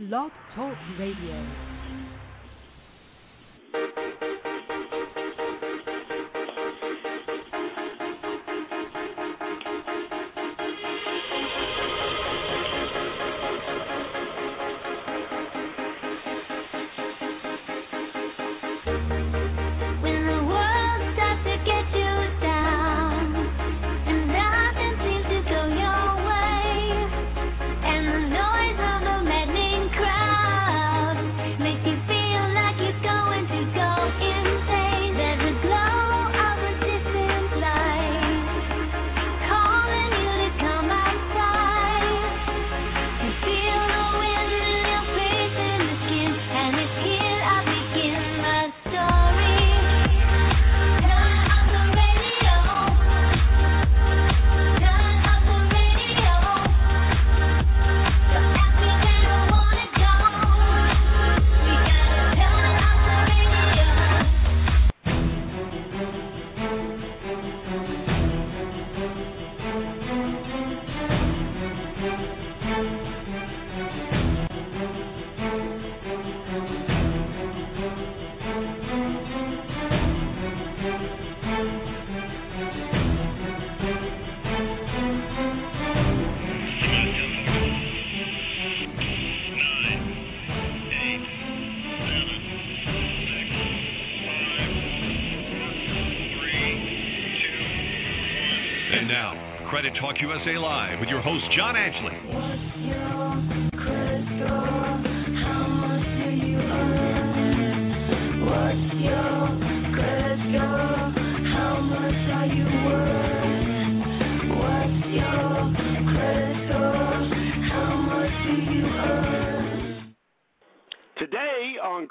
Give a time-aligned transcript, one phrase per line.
[0.00, 1.79] Blog Talk Radio.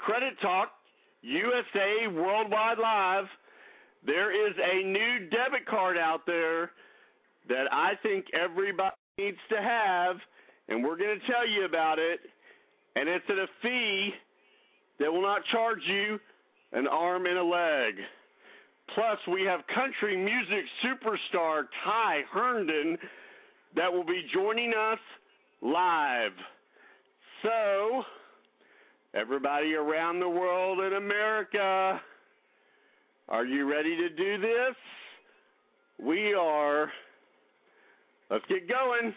[0.04, 0.70] Credit Talk
[1.22, 3.26] USA Worldwide Live,
[4.06, 6.70] there is a new debit card out there
[7.48, 10.16] that I think everybody needs to have,
[10.68, 12.20] and we're going to tell you about it.
[12.96, 14.10] And it's at a fee
[14.98, 16.18] that will not charge you
[16.72, 17.94] an arm and a leg.
[18.94, 22.96] Plus, we have country music superstar Ty Herndon
[23.76, 24.98] that will be joining us
[25.62, 26.32] live.
[27.42, 28.02] So,
[29.14, 32.00] everybody around the world in America,
[33.28, 34.76] are you ready to do this?
[35.98, 36.90] We are.
[38.30, 39.14] Let's get going.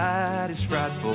[0.00, 1.14] Outside is frightful.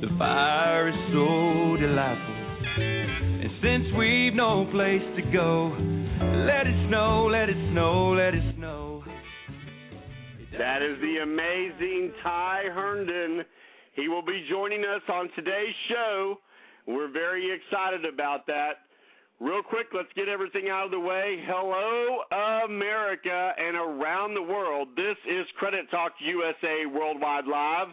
[0.00, 2.36] The fire is so delightful.
[2.76, 5.72] And since we've no place to go,
[6.46, 9.04] let it snow, let it snow, let it snow.
[10.58, 13.44] That is the amazing Ty Herndon.
[13.94, 16.36] He will be joining us on today's show.
[16.86, 18.89] We're very excited about that.
[19.40, 21.42] Real quick, let's get everything out of the way.
[21.48, 22.20] Hello,
[22.68, 24.88] America and around the world.
[24.96, 27.88] This is Credit Talk USA Worldwide Live.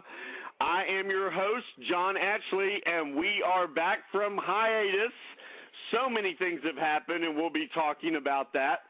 [0.60, 5.16] I am your host, John Ashley, and we are back from hiatus.
[5.90, 8.80] So many things have happened, and we'll be talking about that.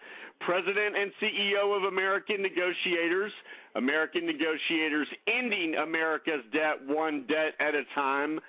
[0.40, 3.31] President and CEO of American Negotiators,
[3.76, 8.40] American Negotiators ending America's debt one debt at a time.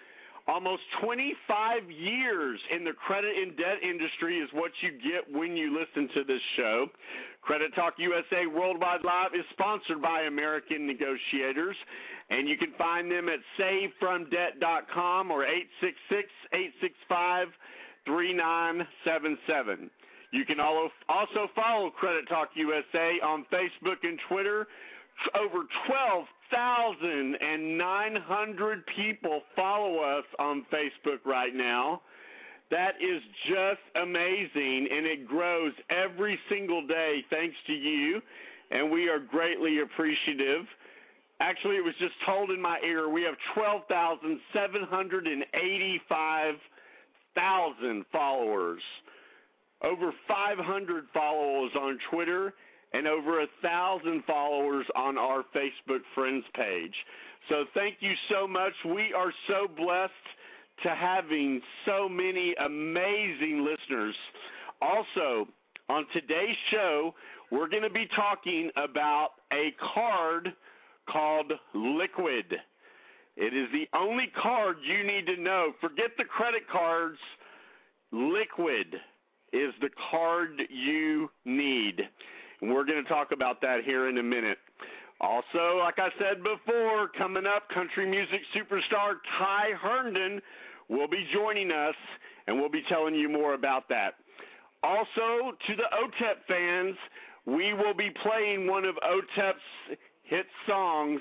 [0.50, 5.78] Almost 25 years in the credit and debt industry is what you get when you
[5.78, 6.88] listen to this show.
[7.44, 11.76] Credit Talk USA Worldwide Live is sponsored by American Negotiators,
[12.32, 17.48] and you can find them at savedfromdebt.com or 866 865
[18.06, 19.90] 3977.
[20.32, 24.66] You can al- also follow Credit Talk USA on Facebook and Twitter.
[25.36, 25.68] Over
[26.50, 32.02] 12,900 people follow us on Facebook right now.
[32.72, 38.22] That is just amazing, and it grows every single day thanks to you,
[38.72, 40.66] and we are greatly appreciative.
[41.40, 46.56] Actually, it was just told in my ear we have 12,785
[47.36, 48.82] thousand followers,
[49.84, 52.54] over 500 followers on Twitter,
[52.94, 56.94] and over a thousand followers on our Facebook friends page.
[57.50, 58.74] So thank you so much.
[58.86, 60.14] We are so blessed
[60.84, 64.16] to having so many amazing listeners.
[64.82, 65.48] Also,
[65.90, 67.14] on today's show,
[67.52, 70.50] we're going to be talking about a card
[71.12, 72.56] called Liquid.
[73.36, 75.72] It is the only card you need to know.
[75.82, 77.18] Forget the credit cards.
[78.12, 78.96] Liquid
[79.54, 82.02] is the card you need.
[82.62, 84.58] And we're going to talk about that here in a minute.
[85.22, 90.42] Also, like I said before, coming up, country music superstar Ty Herndon
[90.90, 91.96] will be joining us,
[92.48, 94.16] and we'll be telling you more about that.
[94.82, 96.96] Also, to the OTEP fans,
[97.46, 101.20] we will be playing one of OTEP's hit songs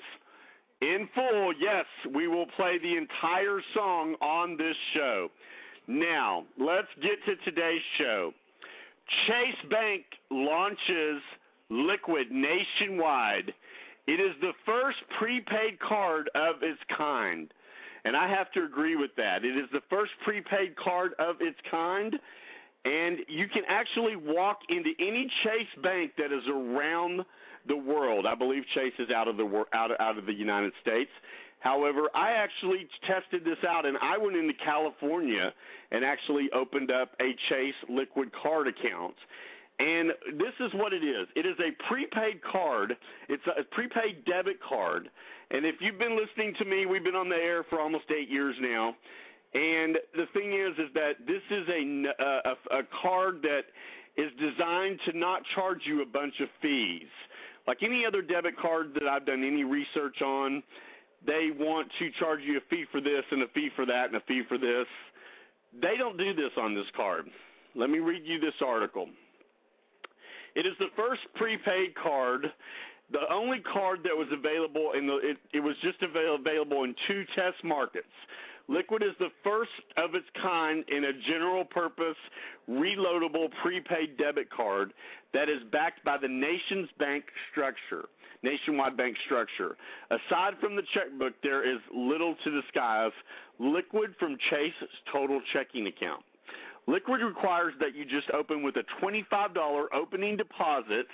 [0.81, 1.53] in full.
[1.61, 5.29] Yes, we will play the entire song on this show.
[5.89, 8.33] Now, let's get to today's show.
[9.27, 11.23] Chase Bank launches
[11.71, 13.53] Liquid nationwide.
[14.07, 17.53] It is the first prepaid card of its kind.
[18.05, 19.45] And I have to agree with that.
[19.45, 22.15] It is the first prepaid card of its kind.
[22.85, 27.25] And you can actually walk into any Chase bank that is around
[27.67, 28.25] the world.
[28.25, 31.11] I believe Chase is out of the out of, out of the United States.
[31.61, 35.53] However, I actually tested this out and I went into California
[35.91, 39.15] and actually opened up a Chase Liquid card account.
[39.81, 41.29] And this is what it is.
[41.37, 42.97] It is a prepaid card.
[43.29, 45.09] It's a prepaid debit card.
[45.51, 48.29] And if you've been listening to me, we've been on the air for almost eight
[48.29, 48.95] years now.
[49.55, 53.63] And the thing is, is that this is a, uh, a, a card that
[54.17, 57.09] is designed to not charge you a bunch of fees.
[57.67, 60.63] Like any other debit card that I've done any research on,
[61.27, 64.17] they want to charge you a fee for this and a fee for that and
[64.17, 64.87] a fee for this.
[65.81, 67.27] They don't do this on this card.
[67.75, 69.07] Let me read you this article.
[70.55, 72.47] It is the first prepaid card,
[73.13, 76.95] the only card that was available in the it, it was just avail- available in
[77.07, 78.07] two test markets.
[78.69, 82.17] Liquid is the first of its kind in a general purpose
[82.69, 84.93] reloadable prepaid debit card
[85.33, 88.09] that is backed by the nation's bank structure
[88.43, 89.77] nationwide bank structure.
[90.11, 93.13] Aside from the checkbook, there is little to disguise
[93.59, 96.23] liquid from Chase's total checking account.
[96.87, 101.07] Liquid requires that you just open with a $25 opening deposit,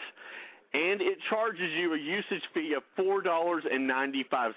[0.73, 4.53] and it charges you a usage fee of $4.95.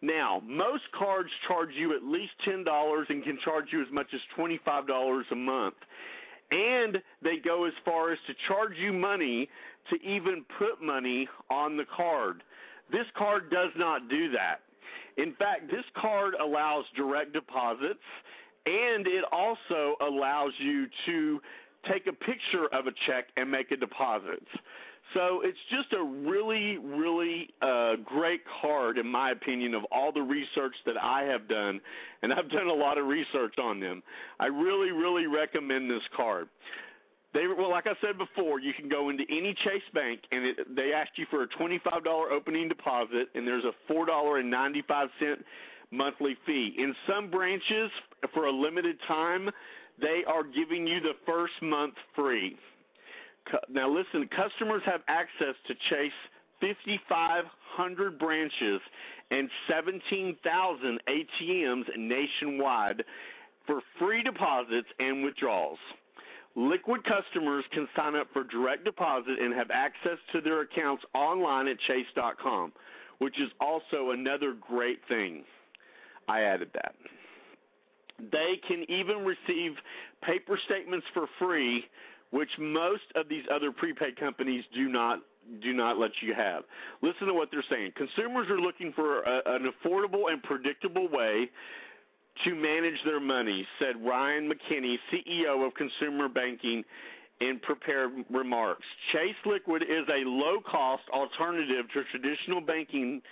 [0.00, 2.64] Now, most cards charge you at least $10
[3.08, 5.74] and can charge you as much as $25 a month.
[6.50, 9.48] And they go as far as to charge you money
[9.90, 12.42] to even put money on the card.
[12.90, 14.60] This card does not do that.
[15.16, 18.00] In fact, this card allows direct deposits
[18.66, 21.40] and it also allows you to
[21.90, 24.42] take a picture of a check and make a deposit.
[25.14, 30.20] So it's just a really, really uh, great card, in my opinion, of all the
[30.20, 31.80] research that I have done,
[32.22, 34.02] and I've done a lot of research on them.
[34.38, 36.48] I really, really recommend this card.
[37.34, 40.74] They well, like I said before, you can go into any Chase Bank and it,
[40.74, 44.50] they ask you for a twenty-five dollar opening deposit, and there's a four dollar and
[44.50, 45.44] ninety-five cent
[45.90, 46.74] monthly fee.
[46.78, 47.90] In some branches,
[48.34, 49.50] for a limited time,
[50.00, 52.56] they are giving you the first month free.
[53.70, 56.12] Now, listen, customers have access to Chase
[56.60, 58.80] 5,500 branches
[59.30, 63.04] and 17,000 ATMs nationwide
[63.66, 65.78] for free deposits and withdrawals.
[66.58, 71.68] Liquid customers can sign up for direct deposit and have access to their accounts online
[71.68, 72.72] at chase.com,
[73.18, 75.44] which is also another great thing.
[76.26, 76.94] I added that.
[78.18, 79.76] They can even receive
[80.24, 81.84] paper statements for free
[82.30, 85.20] which most of these other prepaid companies do not
[85.62, 86.64] do not let you have.
[87.00, 87.92] Listen to what they're saying.
[87.96, 91.48] Consumers are looking for a, an affordable and predictable way
[92.44, 96.84] to manage their money, said Ryan McInerney, CEO of Consumer Banking
[97.40, 98.84] in prepared remarks.
[99.12, 103.22] Chase Liquid is a low-cost alternative to traditional banking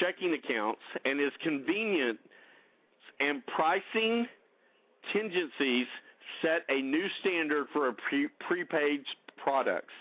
[0.00, 2.18] checking accounts and is convenient
[3.20, 4.26] and pricing
[5.12, 5.86] contingencies
[6.40, 9.00] set a new standard for pre- prepaid
[9.42, 9.92] products.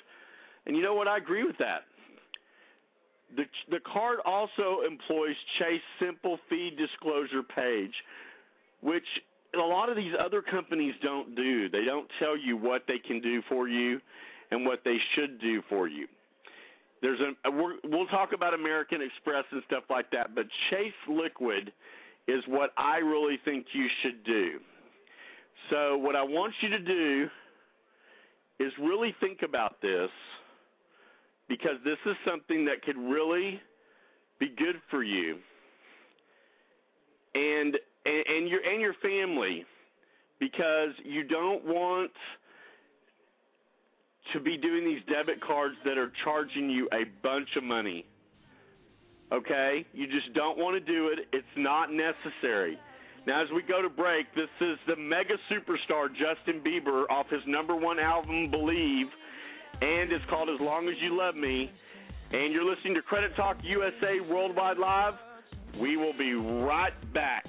[0.66, 1.08] And you know what?
[1.08, 1.82] I agree with that.
[3.36, 7.94] The, the card also employs Chase Simple Fee Disclosure page,
[8.82, 9.06] which
[9.56, 11.70] a lot of these other companies don't do.
[11.70, 14.00] They don't tell you what they can do for you
[14.50, 16.08] and what they should do for you.
[17.02, 21.72] There's a we're, we'll talk about American Express and stuff like that, but Chase Liquid
[22.28, 24.60] is what I really think you should do.
[25.70, 27.28] So what I want you to do
[28.60, 30.10] is really think about this
[31.50, 33.60] because this is something that could really
[34.40, 35.38] be good for you
[37.34, 39.66] and and, and your and your family
[40.40, 42.12] because you don't want
[44.34, 48.06] to be doing these debit cards that are charging you a bunch of money.
[49.32, 49.86] Okay?
[49.94, 51.28] You just don't want to do it.
[51.32, 52.78] It's not necessary.
[53.28, 57.42] Now, as we go to break, this is the mega superstar Justin Bieber off his
[57.46, 59.08] number one album, Believe,
[59.82, 61.72] and it's called As Long as You Love Me.
[62.32, 65.14] And you're listening to Credit Talk USA Worldwide Live.
[65.80, 67.46] We will be right back.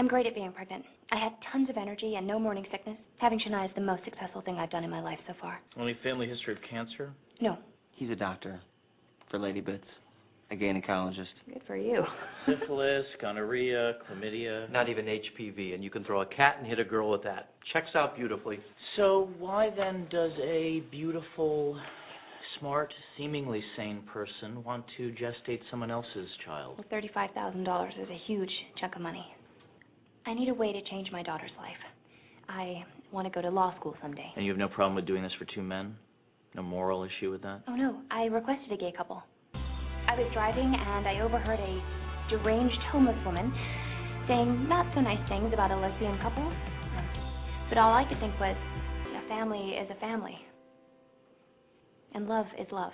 [0.00, 0.84] I'm great at being pregnant.
[1.12, 2.96] I have tons of energy and no morning sickness.
[3.18, 5.60] Having Shania is the most successful thing I've done in my life so far.
[5.76, 7.12] Only family history of cancer?
[7.40, 7.56] No,
[7.96, 8.60] He's a doctor
[9.30, 9.84] for lady bits,
[10.50, 11.26] a gynecologist.
[11.46, 12.02] good for you.
[12.46, 14.70] Syphilis, gonorrhea, chlamydia.
[14.70, 17.50] Not even HPV, and you can throw a cat and hit a girl with that.
[17.72, 18.58] Checks out beautifully.
[18.96, 21.78] So why then does a beautiful,
[22.58, 26.76] smart, seemingly sane person want to gestate someone else's child?
[26.78, 28.50] Well, thirty-five thousand dollars is a huge
[28.80, 29.24] chunk of money.
[30.30, 31.82] I need a way to change my daughter's life.
[32.48, 34.30] I want to go to law school someday.
[34.36, 35.96] And you have no problem with doing this for two men?
[36.54, 37.62] No moral issue with that?
[37.66, 39.20] Oh no, I requested a gay couple.
[39.54, 41.82] I was driving and I overheard a
[42.30, 43.52] deranged homeless woman
[44.28, 46.46] saying not so nice things about a lesbian couple.
[47.68, 50.38] But all I could think was, a family is a family.
[52.14, 52.92] And love is love.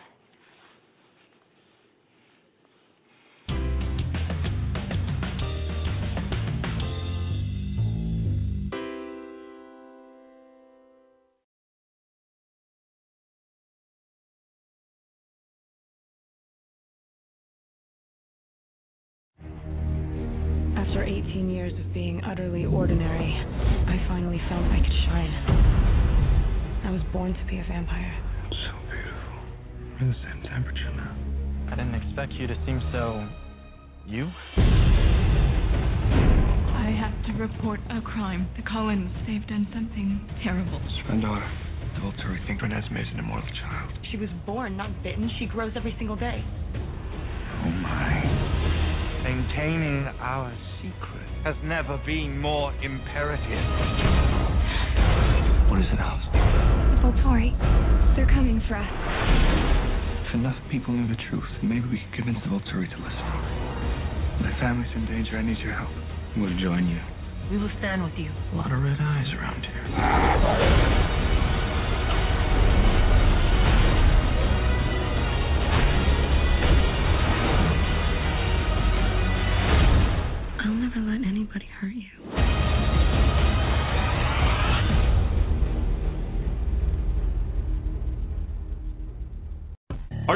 [27.47, 28.11] To be a vampire.
[28.51, 29.39] So beautiful.
[30.01, 31.15] We're the same temperature now.
[31.71, 33.23] I didn't expect you to seem so.
[34.05, 34.27] you?
[36.75, 38.49] I have to report a crime.
[38.57, 40.81] The Cullens, they've done something terrible.
[40.83, 41.47] It's my daughter.
[41.95, 42.41] Adultery.
[42.49, 43.93] Think Renesmee is an immortal child.
[44.11, 45.31] She was born, not bitten.
[45.39, 46.43] She grows every single day.
[46.43, 49.23] Oh my.
[49.23, 53.67] Maintaining our secret has never been more imperative.
[55.71, 56.36] What is it, Alice?
[57.27, 57.51] Volturi,
[58.15, 58.87] they're coming for us.
[60.29, 63.27] If enough people knew the truth, maybe we could convince the Volturi to listen.
[64.43, 65.37] My family's in danger.
[65.37, 65.91] I need your help.
[66.37, 67.01] We'll join you.
[67.51, 68.31] We will stand with you.
[68.53, 71.46] A lot of red eyes around here.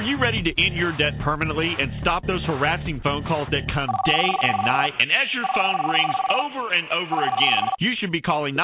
[0.01, 3.69] Are you ready to end your debt permanently and stop those harassing phone calls that
[3.69, 4.97] come day and night?
[4.97, 8.57] And as your phone rings over and over again, you should be calling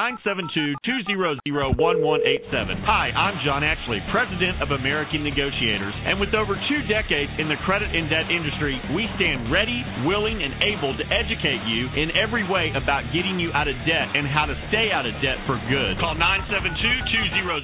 [0.81, 2.81] 972-200-1187.
[2.89, 5.93] Hi, I'm John Ashley, President of American Negotiators.
[6.09, 10.41] And with over two decades in the credit and debt industry, we stand ready, willing,
[10.41, 14.25] and able to educate you in every way about getting you out of debt and
[14.25, 16.01] how to stay out of debt for good.
[16.01, 16.17] Call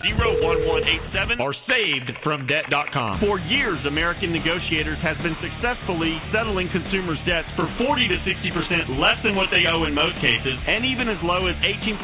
[0.05, 3.25] 972-200-1187 or savedfromdebt.com.
[3.25, 9.15] For years, American Negotiators has been successfully settling consumers' debts for 40 to 60% less
[9.23, 11.95] than what they owe in most cases, and even as low as 18%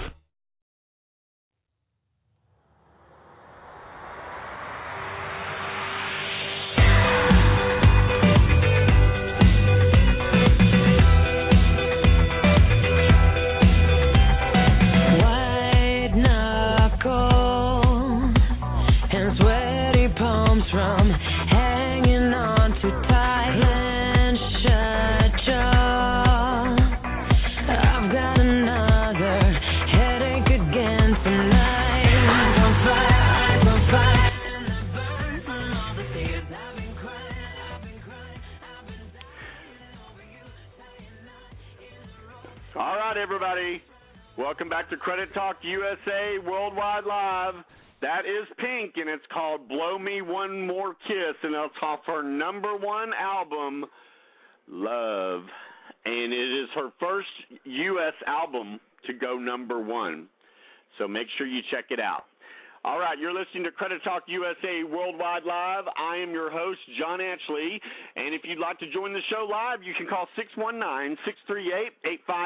[44.40, 47.56] Welcome back to Credit Talk USA Worldwide Live.
[48.02, 52.24] That is Pink, and it's called Blow Me One More Kiss, and it's off her
[52.24, 53.84] number one album,
[54.70, 55.42] Love.
[56.06, 57.28] And it is her first
[57.66, 58.14] U.S.
[58.28, 60.30] album to go number one.
[60.98, 62.24] So make sure you check it out.
[62.86, 65.84] All right, you're listening to Credit Talk USA Worldwide Live.
[66.00, 67.76] I am your host, John Ashley.
[68.16, 71.92] And if you'd like to join the show live, you can call 619 638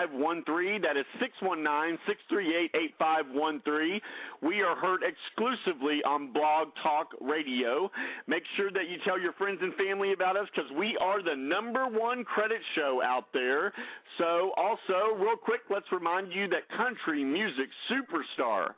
[0.10, 0.82] 8513.
[0.82, 2.50] That is 619 638
[2.98, 4.02] 8513.
[4.42, 7.94] We are heard exclusively on Blog Talk Radio.
[8.25, 11.38] Make sure that you tell your friends and family about us because we are the
[11.38, 13.70] number one credit show out there.
[14.18, 18.74] So, also, real quick, let's remind you that country music superstar.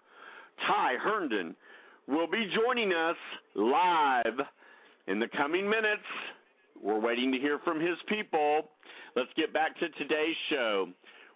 [0.68, 1.56] Ty Herndon
[2.08, 3.16] will be joining us
[3.56, 4.40] live
[5.08, 6.06] in the coming minutes.
[6.82, 8.70] We're waiting to hear from his people.
[9.16, 10.88] Let's get back to today's show.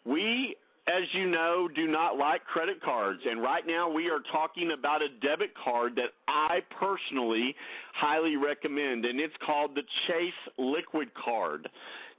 [0.05, 0.55] We,
[0.87, 5.01] as you know, do not like credit cards, and right now we are talking about
[5.01, 7.55] a debit card that I personally
[7.93, 11.67] highly recommend, and it's called the Chase Liquid Card.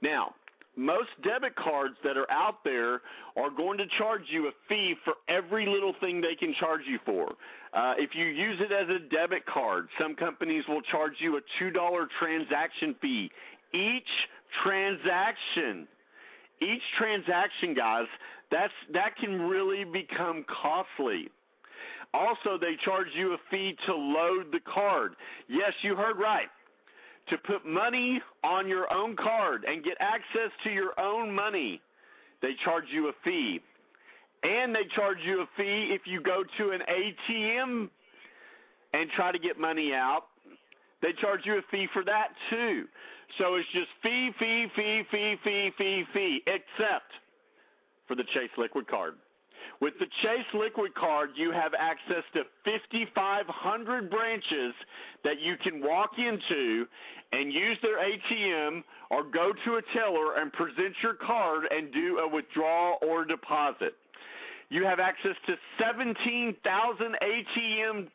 [0.01, 0.33] Now,
[0.75, 3.01] most debit cards that are out there
[3.35, 6.97] are going to charge you a fee for every little thing they can charge you
[7.05, 7.27] for.
[7.73, 11.41] Uh, if you use it as a debit card, some companies will charge you a
[11.61, 13.29] $2 transaction fee.
[13.73, 14.03] Each
[14.63, 15.87] transaction,
[16.61, 18.07] each transaction, guys,
[18.49, 21.29] that's that can really become costly.
[22.13, 25.13] Also, they charge you a fee to load the card.
[25.47, 26.49] Yes, you heard right
[27.29, 31.81] to put money on your own card and get access to your own money,
[32.41, 33.59] they charge you a fee.
[34.43, 37.89] And they charge you a fee if you go to an ATM
[38.93, 40.23] and try to get money out.
[41.01, 42.85] They charge you a fee for that too.
[43.37, 47.11] So it's just fee, fee, fee, fee, fee, fee, fee, except
[48.07, 49.13] for the Chase Liquid Card.
[49.81, 54.73] With the Chase Liquid Card, you have access to 5,500 branches
[55.23, 56.85] that you can walk into
[57.31, 62.19] and use their ATM or go to a teller and present your card and do
[62.19, 63.95] a withdrawal or deposit.
[64.69, 68.07] You have access to 17,000 ATM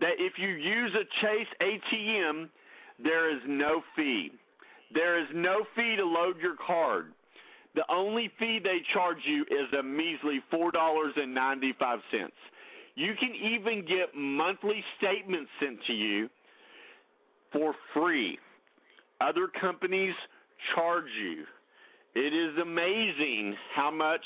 [0.00, 2.48] that if you use a Chase ATM,
[3.02, 4.32] there is no fee.
[4.92, 7.06] There is no fee to load your card.
[7.74, 12.00] The only fee they charge you is a measly $4.95.
[12.94, 16.28] You can even get monthly statements sent to you
[17.52, 18.38] for free.
[19.20, 20.14] Other companies
[20.74, 21.44] charge you.
[22.14, 24.24] It is amazing how much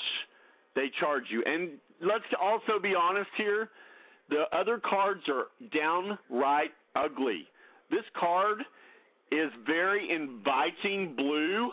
[0.75, 1.43] they charge you.
[1.45, 3.69] And let's also be honest here
[4.29, 7.47] the other cards are downright ugly.
[7.89, 8.59] This card
[9.31, 11.71] is very inviting blue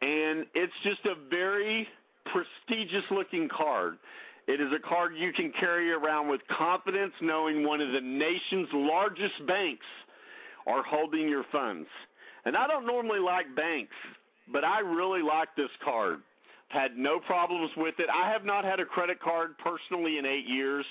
[0.00, 1.86] and it's just a very
[2.32, 3.98] prestigious looking card.
[4.46, 8.68] It is a card you can carry around with confidence, knowing one of the nation's
[8.72, 9.86] largest banks
[10.66, 11.88] are holding your funds.
[12.44, 13.94] And I don't normally like banks,
[14.52, 16.20] but I really like this card.
[16.68, 18.06] Had no problems with it.
[18.12, 20.84] I have not had a credit card personally in eight years.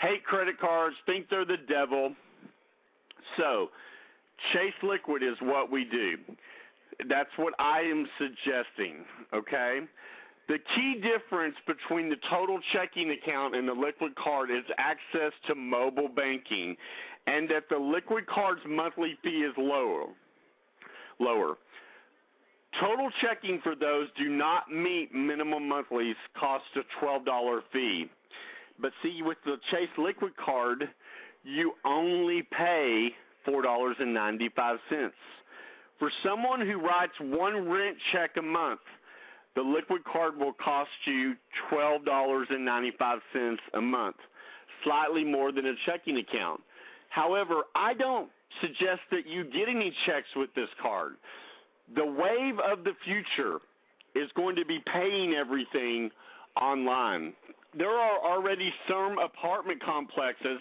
[0.00, 2.14] Hate credit cards, think they're the devil.
[3.36, 3.68] So,
[4.52, 6.16] Chase Liquid is what we do.
[7.08, 9.80] That's what I am suggesting, okay?
[10.48, 15.54] The key difference between the total checking account and the liquid card is access to
[15.54, 16.76] mobile banking
[17.26, 20.06] and that the liquid card's monthly fee is lower.
[21.20, 21.56] Lower.
[22.80, 28.06] Total checking for those do not meet minimum monthlies cost a $12 fee.
[28.80, 30.88] But see with the Chase Liquid card,
[31.44, 33.10] you only pay
[33.46, 35.10] $4.95.
[36.00, 38.80] For someone who writes one rent check a month,
[39.54, 41.34] the liquid card will cost you
[41.70, 44.16] $12.95 a month,
[44.82, 46.62] slightly more than a checking account.
[47.10, 48.30] However, I don't
[48.62, 51.16] suggest that you get any checks with this card.
[51.94, 53.58] The wave of the future
[54.14, 56.10] is going to be paying everything
[56.60, 57.34] online.
[57.76, 60.60] There are already some apartment complexes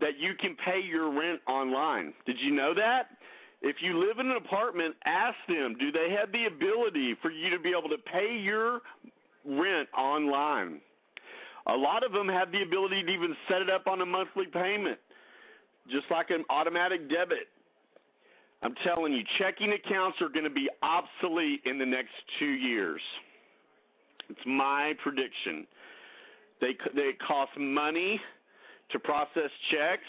[0.00, 2.14] that you can pay your rent online.
[2.24, 3.08] Did you know that?
[3.62, 7.50] If you live in an apartment, ask them, do they have the ability for you
[7.50, 8.80] to be able to pay your
[9.44, 10.80] rent online?
[11.66, 14.46] A lot of them have the ability to even set it up on a monthly
[14.46, 14.98] payment,
[15.90, 17.48] just like an automatic debit.
[18.62, 23.00] I'm telling you, checking accounts are going to be obsolete in the next two years.
[24.28, 25.66] It's my prediction.
[26.60, 28.20] They they cost money
[28.92, 30.06] to process checks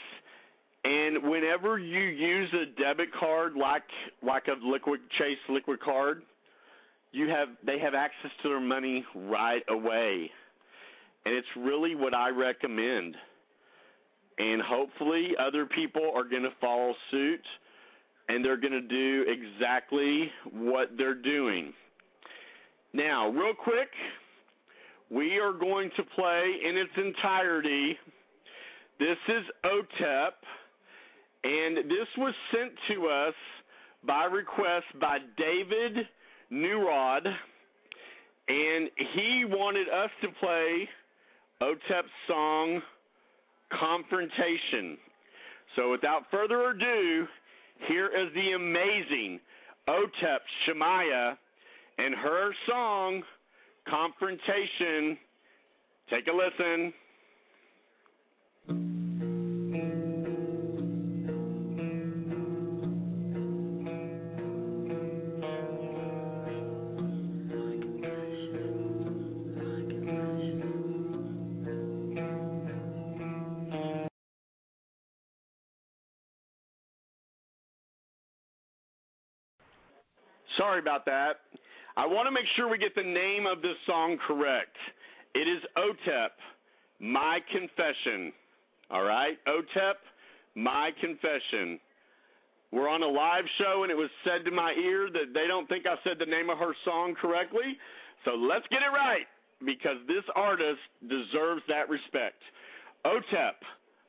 [0.84, 3.84] and whenever you use a debit card like
[4.24, 6.24] like a liquid Chase liquid card,
[7.12, 10.30] you have they have access to their money right away.
[11.26, 13.16] and it's really what I recommend.
[14.38, 17.42] And hopefully, other people are going to follow suit
[18.28, 21.74] and they're going to do exactly what they're doing.
[22.94, 23.90] Now, real quick,
[25.10, 27.98] we are going to play in its entirety.
[29.00, 30.32] This is OTEP,
[31.44, 33.34] and this was sent to us
[34.06, 36.06] by request by David
[36.52, 37.26] Newrod,
[38.48, 40.88] and he wanted us to play
[41.62, 42.82] OTEP's song
[43.72, 44.98] Confrontation.
[45.76, 47.28] So without further ado,
[47.88, 49.40] here is the amazing
[49.88, 51.38] OTEP Shamaya
[51.98, 53.24] and her song
[53.88, 55.18] Confrontation.
[56.10, 56.94] Take a listen.
[80.62, 81.42] Sorry about that.
[81.98, 84.78] I want to make sure we get the name of this song correct.
[85.34, 86.30] It is OTEP,
[87.00, 88.32] My Confession.
[88.92, 89.40] All right?
[89.48, 89.98] OTEP,
[90.54, 91.80] My Confession.
[92.72, 95.68] We're on a live show, and it was said to my ear that they don't
[95.68, 97.76] think I said the name of her song correctly.
[98.24, 99.26] So let's get it right
[99.66, 102.38] because this artist deserves that respect.
[103.04, 103.58] OTEP,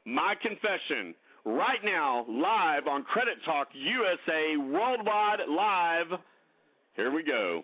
[0.04, 1.14] My Confession,
[1.46, 6.20] right now, live on Credit Talk USA Worldwide Live.
[6.94, 7.62] Here we go.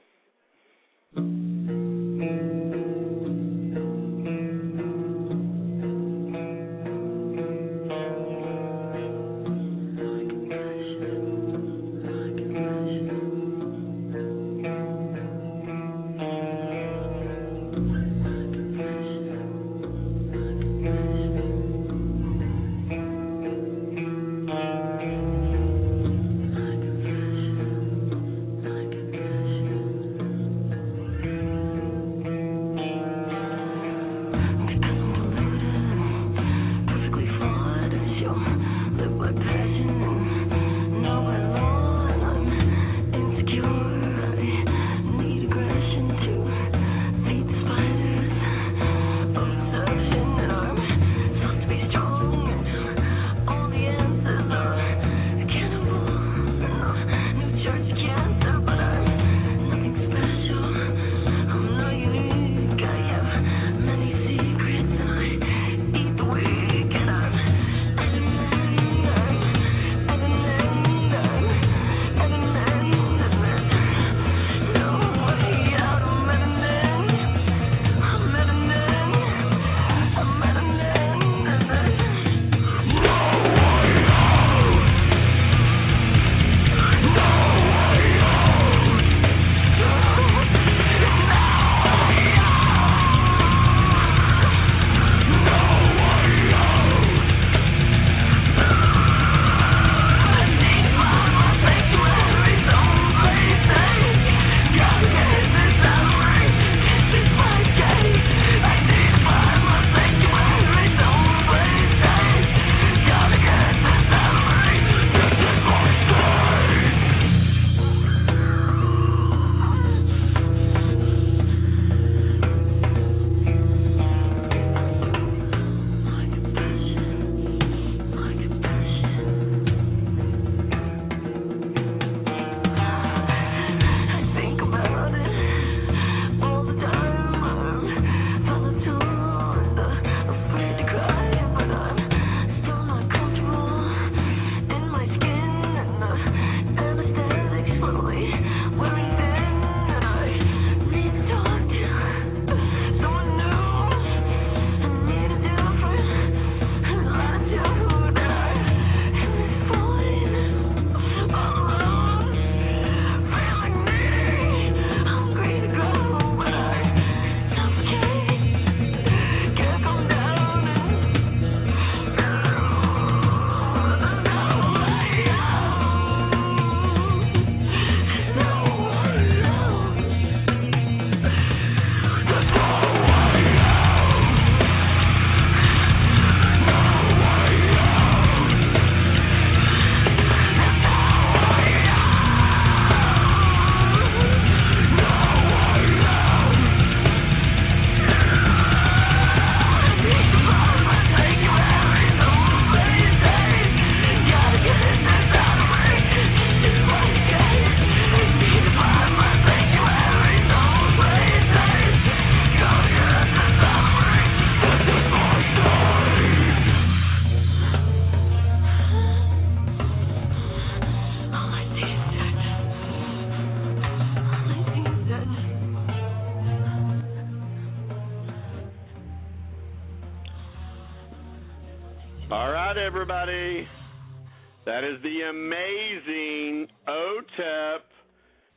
[235.28, 237.84] Amazing OTEP.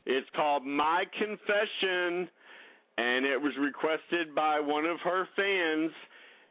[0.06, 2.28] It's called My Confession,
[2.98, 5.92] and it was requested by one of her fans.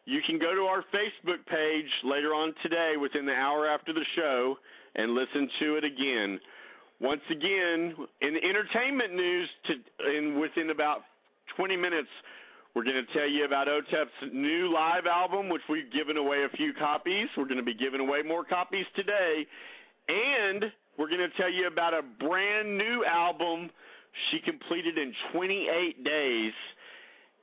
[0.05, 4.05] You can go to our Facebook page later on today, within the hour after the
[4.15, 4.55] show,
[4.95, 6.39] and listen to it again.
[6.99, 11.01] Once again, in entertainment news, to, in within about
[11.57, 12.09] 20 minutes,
[12.75, 16.55] we're going to tell you about OTEP's new live album, which we've given away a
[16.55, 17.27] few copies.
[17.35, 19.45] We're going to be giving away more copies today.
[20.11, 20.65] And
[20.97, 23.69] we're going to tell you about a brand new album
[24.29, 26.53] she completed in 28 days.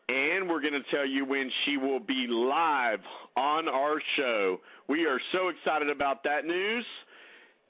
[0.09, 3.01] And we're going to tell you when she will be live
[3.37, 4.59] on our show.
[4.89, 6.85] We are so excited about that news.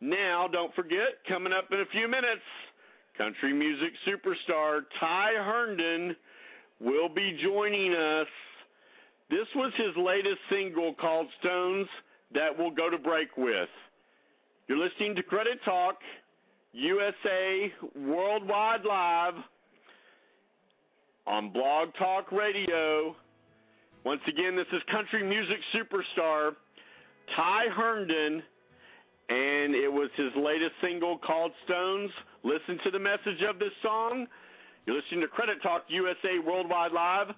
[0.01, 2.47] Now, don't forget, coming up in a few minutes,
[3.17, 6.17] country music superstar Ty Herndon
[6.81, 8.29] will be joining us.
[9.31, 11.89] This was his latest single called Stones
[12.35, 13.69] that we'll go to break with.
[14.69, 15.97] You're listening to Credit Talk,
[16.73, 19.33] USA Worldwide Live
[21.27, 23.17] on Blog Talk Radio.
[24.05, 26.51] Once again, this is country music superstar
[27.35, 28.43] Ty Herndon,
[29.31, 32.11] and it was his latest single called Stones.
[32.45, 34.27] Listen to the message of this song.
[34.85, 37.29] You're listening to Credit Talk USA Worldwide Live.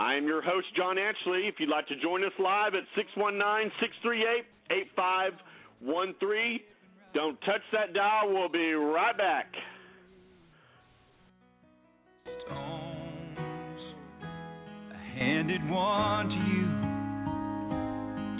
[0.00, 1.46] I am your host, John Ashley.
[1.46, 4.90] If you'd like to join us live at 619 638
[5.84, 6.60] 8513,
[7.14, 8.32] don't touch that dial.
[8.32, 9.52] We'll be right back.
[15.16, 16.66] handed one to you.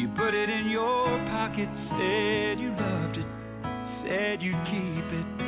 [0.03, 3.27] You put it in your pocket, said you loved it,
[4.03, 5.45] said you'd keep it.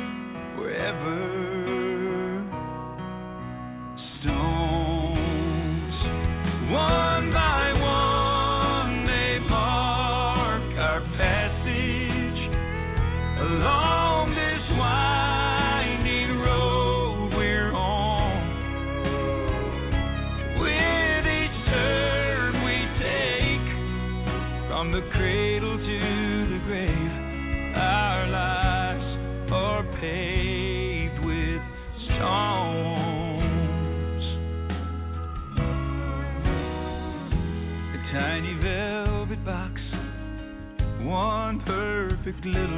[42.45, 42.77] Little.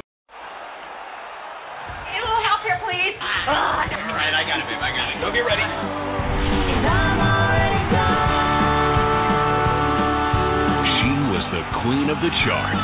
[2.20, 3.14] a little help here, please.
[3.20, 4.80] All right, I got it, babe.
[4.80, 5.16] I got it.
[5.20, 5.66] Go get ready.
[10.90, 12.80] She was the queen of the charts.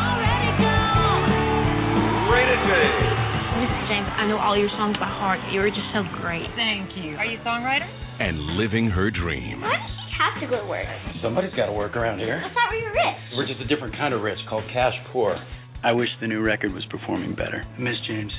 [3.56, 3.88] Mrs.
[3.88, 5.40] James, I know all your songs by heart.
[5.52, 6.44] You were just so great.
[6.56, 7.16] Thank you.
[7.16, 7.88] Are you a songwriter?
[8.18, 9.60] and living her dream.
[9.60, 10.88] Why does she have to go to work?
[11.22, 12.40] Somebody's got to work around here.
[12.40, 13.20] I thought we were rich.
[13.36, 15.36] We're just a different kind of rich called cash poor.
[15.84, 17.64] I wish the new record was performing better.
[17.78, 18.32] Miss James,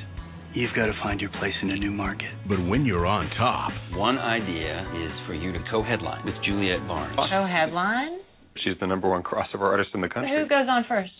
[0.53, 2.29] you've got to find your place in a new market.
[2.47, 7.15] But when you're on top, One idea is for you to co-headline with Juliette Barnes.
[7.31, 8.19] Co headline?
[8.63, 10.31] She's the number one crossover artist in the country.
[10.35, 11.11] Who goes on first?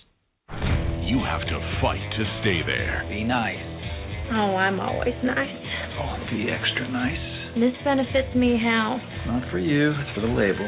[1.07, 3.05] you have to fight to stay there.
[3.07, 3.63] Be nice.
[4.35, 5.55] Oh, I'm always nice.
[6.03, 7.15] Oh, be extra nice.
[7.55, 8.99] This benefits me how?
[9.25, 9.91] Not for you.
[9.95, 10.67] It's for the label.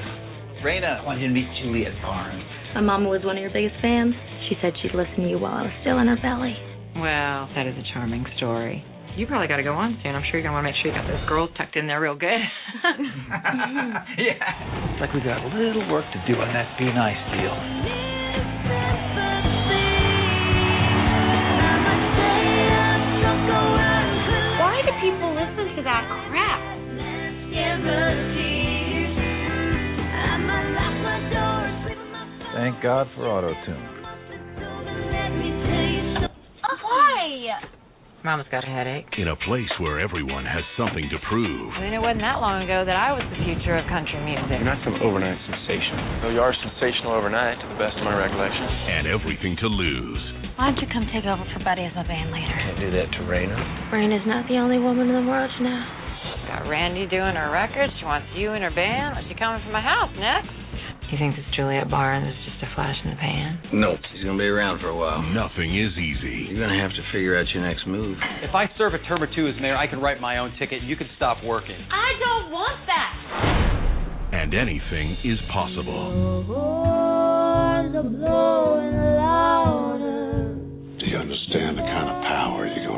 [0.63, 2.41] Rayna, I want you to meet Juliette Barnes.
[2.73, 4.15] My mama was one of your biggest fans.
[4.47, 6.55] She said she'd listen to you while I was still in her belly.
[6.95, 8.83] Well, that is a charming story.
[9.17, 10.15] You probably got to go on soon.
[10.15, 11.87] I'm sure you're going to want to make sure you got those girls tucked in
[11.87, 12.29] there real good.
[14.15, 14.95] yeah.
[14.95, 17.57] It's like we got a little work to do on that Be Nice deal.
[24.55, 26.61] Why do people listen to that crap?
[32.55, 33.98] Thank God for auto tune.
[36.89, 37.69] Why?
[38.19, 39.07] Mama's got a headache.
[39.15, 41.71] In a place where everyone has something to prove.
[41.71, 44.59] I mean, it wasn't that long ago that I was the future of country music.
[44.59, 46.19] You're not some overnight sensation.
[46.19, 48.67] Though you are sensational overnight, to the best of my recollection.
[48.91, 50.19] And everything to lose.
[50.59, 52.51] Why don't you come take over for Buddy as my band leader?
[52.59, 53.55] Can't do that to Rayna.
[53.95, 55.79] Rayna's not the only woman in the world now.
[56.51, 57.95] Got Randy doing her records.
[58.01, 59.15] She wants you in her band.
[59.15, 60.51] What's she coming from my house next?
[61.09, 63.57] You think it's Juliette Barnes is just a flash in the pan?
[63.73, 63.97] Nope.
[64.13, 65.25] He's going to be around for a while.
[65.25, 66.45] Nothing is easy.
[66.53, 68.15] You're going to have to figure out your next move.
[68.45, 70.81] If I serve a term or two as mayor, I can write my own ticket
[70.81, 71.81] and you can stop working.
[71.89, 74.37] I don't want that.
[74.37, 76.45] And anything is possible.
[80.93, 82.88] Do you understand the kind of power you're going to have?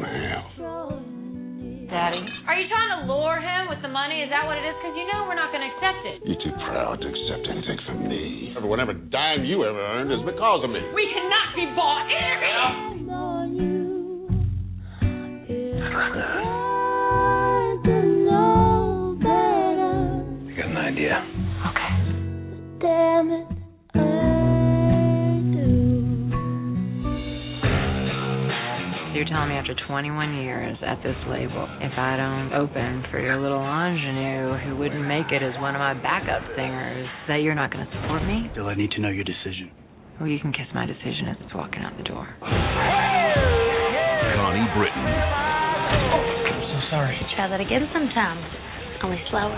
[1.92, 2.24] Daddy.
[2.48, 4.24] Are you trying to lure him with the money?
[4.24, 4.72] Is that what it is?
[4.80, 6.24] Because you know we're not going to accept it.
[6.24, 8.56] You're too proud to accept anything from me.
[8.64, 10.80] Whatever dime you ever earned is because of me.
[10.96, 12.08] We cannot be bought.
[12.08, 12.96] I
[29.22, 33.38] you're telling me after 21 years at this label, if I don't open for your
[33.38, 37.70] little ingenue who wouldn't make it as one of my backup singers, that you're not
[37.70, 38.50] going to support me?
[38.58, 39.70] Bill, I need to know your decision.
[40.18, 42.26] Well, you can kiss my decision as it's walking out the door.
[44.42, 45.06] Connie Britton.
[45.06, 47.14] I'm so sorry.
[47.38, 48.42] Try that again sometime.
[49.06, 49.54] Only slower.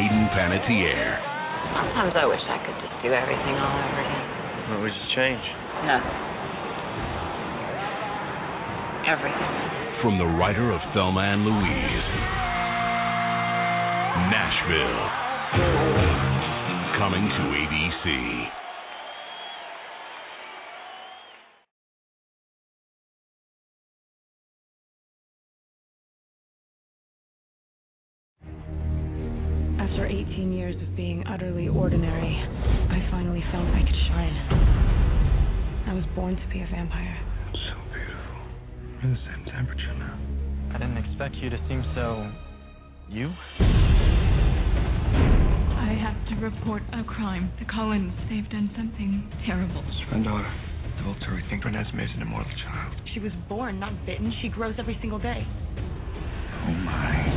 [0.00, 1.20] Hayden Panettiere.
[1.76, 4.24] Sometimes I wish I could just do everything all over again.
[4.72, 5.44] What would you change?
[5.84, 6.23] Nothing.
[9.06, 9.36] Everything.
[10.00, 12.08] From the writer of Thelma and Louise.
[14.32, 15.04] Nashville.
[16.96, 18.48] Coming to ABC.
[29.80, 32.34] After 18 years of being utterly ordinary,
[32.88, 34.36] I finally felt I could shine.
[35.88, 37.20] I was born to be a vampire.
[39.04, 40.16] We're the same temperature now.
[40.72, 42.24] I didn't expect you to seem so.
[43.12, 43.28] you?
[45.76, 47.52] I have to report a crime.
[47.60, 49.84] The Cullens, they've done something terrible.
[50.08, 50.40] Svendor,
[50.96, 52.94] the Volturi think Renesmee is an immortal child.
[53.12, 54.32] She was born, not bitten.
[54.40, 55.44] She grows every single day.
[56.64, 57.28] Oh my.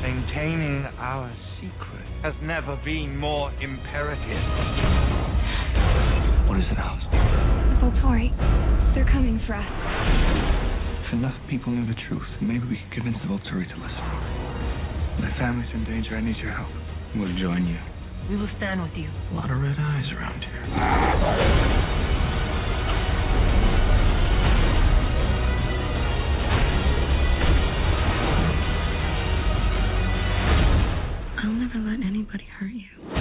[0.00, 4.44] Maintaining our secret has never been more imperative.
[6.48, 7.04] What is it, Alice?
[7.12, 8.32] The Volturi,
[8.94, 10.69] they're coming for us.
[11.10, 14.06] If enough people knew the truth, maybe we could convince the Volturi to listen.
[15.18, 16.16] My family's in danger.
[16.16, 16.70] I need your help.
[17.16, 17.78] We'll join you.
[18.30, 19.10] We will stand with you.
[19.32, 20.62] A lot of red eyes around here.
[31.42, 33.19] I'll never let anybody hurt you.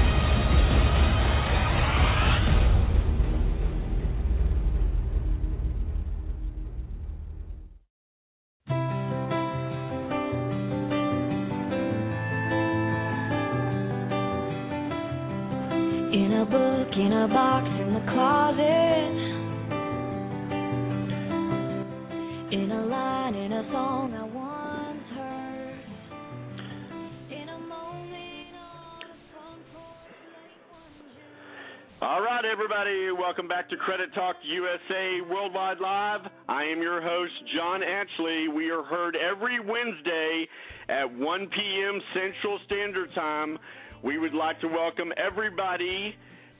[33.30, 36.22] Welcome back to Credit Talk USA Worldwide Live.
[36.48, 38.48] I am your host, John Ashley.
[38.48, 40.48] We are heard every Wednesday
[40.90, 42.02] at 1 p.m.
[42.16, 43.60] Central Standard Time.
[44.04, 46.16] We would like to welcome everybody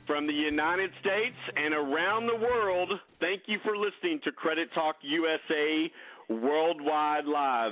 [0.06, 2.92] from the United States and around the world.
[3.20, 5.92] Thank you for listening to Credit Talk USA
[6.30, 7.72] Worldwide Live.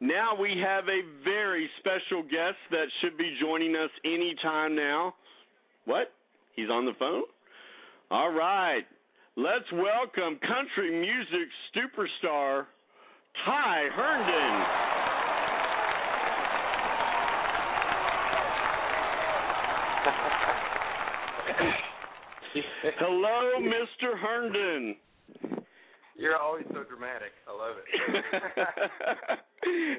[0.00, 5.12] Now we have a very special guest that should be joining us any time now.
[5.84, 6.14] What?
[6.56, 7.24] He's on the phone?
[8.10, 8.84] All right.
[9.36, 12.64] Let's welcome country music superstar
[13.44, 14.64] Ty Herndon.
[22.98, 24.18] Hello, Mr.
[24.18, 24.96] Herndon.
[26.16, 27.32] You're always so dramatic.
[27.46, 27.84] I love it.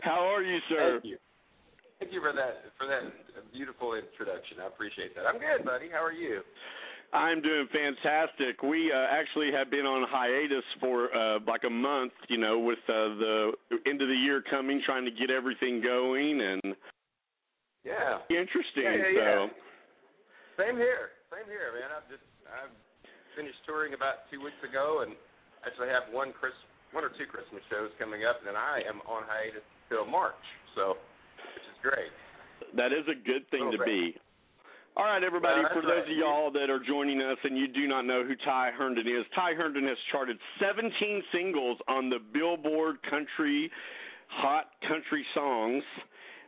[0.03, 0.93] How are you, sir?
[0.93, 1.17] Thank you.
[1.99, 3.03] Thank you for that for that
[3.53, 4.57] beautiful introduction.
[4.63, 5.27] I appreciate that.
[5.27, 5.89] I'm good, buddy.
[5.91, 6.41] How are you?
[7.13, 8.61] I'm doing fantastic.
[8.61, 12.77] We uh, actually have been on hiatus for uh, like a month, you know, with
[12.85, 13.51] uh, the
[13.89, 16.75] end of the year coming, trying to get everything going and
[17.81, 18.21] Yeah.
[18.29, 18.85] interesting.
[18.85, 19.47] Yeah, yeah, yeah.
[19.49, 21.17] So Same here.
[21.33, 21.89] Same here, man.
[21.97, 22.73] I've just I've
[23.33, 25.17] finished touring about two weeks ago, and
[25.65, 26.53] actually have one Chris
[26.93, 30.41] one or two Christmas shows coming up, and then I am on hiatus till March.
[30.77, 30.97] So,
[31.57, 32.13] which is great.
[32.77, 34.13] that is a good thing Oh, to be.
[34.97, 36.11] All right, everybody, for those right.
[36.11, 39.25] of y'all that are joining us and you do not know who Ty Herndon is,
[39.33, 43.71] Ty Herndon has charted 17 singles on the Billboard Country
[44.27, 45.83] Hot Country Songs,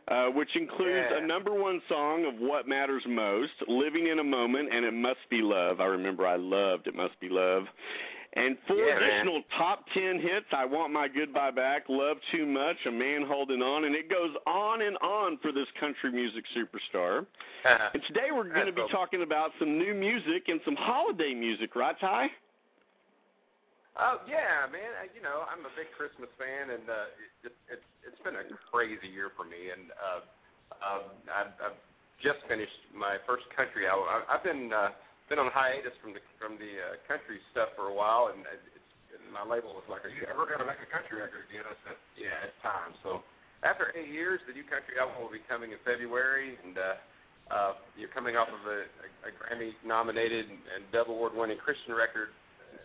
[0.08, 1.18] uh, which includes Yeah.
[1.18, 5.26] a number one song of What Matters Most, Living in a Moment, and It Must
[5.30, 5.80] Be Love.
[5.80, 7.64] I remember I loved It Must Be Love.
[8.34, 9.02] And four Yeah, man.
[9.02, 13.60] additional top 10 hits I Want My Goodbye Back, Love Too Much, A Man Holding
[13.60, 17.26] On, and it goes on and on for this country music superstar.
[17.64, 21.34] And today we're going to be That's talking about some new music and some holiday
[21.36, 22.28] music, right, Ty?
[24.00, 24.88] Oh yeah, man.
[25.04, 27.12] Uh, You know, I'm a big Christmas fan, and uh,
[27.44, 29.68] it, it's it's it's been a crazy year for me.
[29.68, 30.20] And uh,
[30.80, 31.80] uh, I've, I've
[32.24, 34.08] just finished my first country album.
[34.08, 34.96] I, I've been uh,
[35.32, 38.92] been on hiatus from the from the uh, country stuff for a while, and it's,
[39.16, 41.64] and my label was like, "Are you ever going to make a country record again?"
[41.64, 43.24] I said, "Yeah, it's time." So
[43.64, 46.84] after eight years, the new country album will be coming in February, and uh,
[47.48, 52.36] uh, you're coming off of a, a, a Grammy-nominated and double award-winning Christian record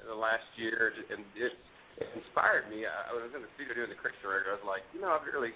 [0.08, 1.52] the last year, and it,
[2.00, 2.88] it inspired me.
[2.88, 4.54] I, I was in the studio doing the Christian record.
[4.54, 5.52] I was like, you know, I've really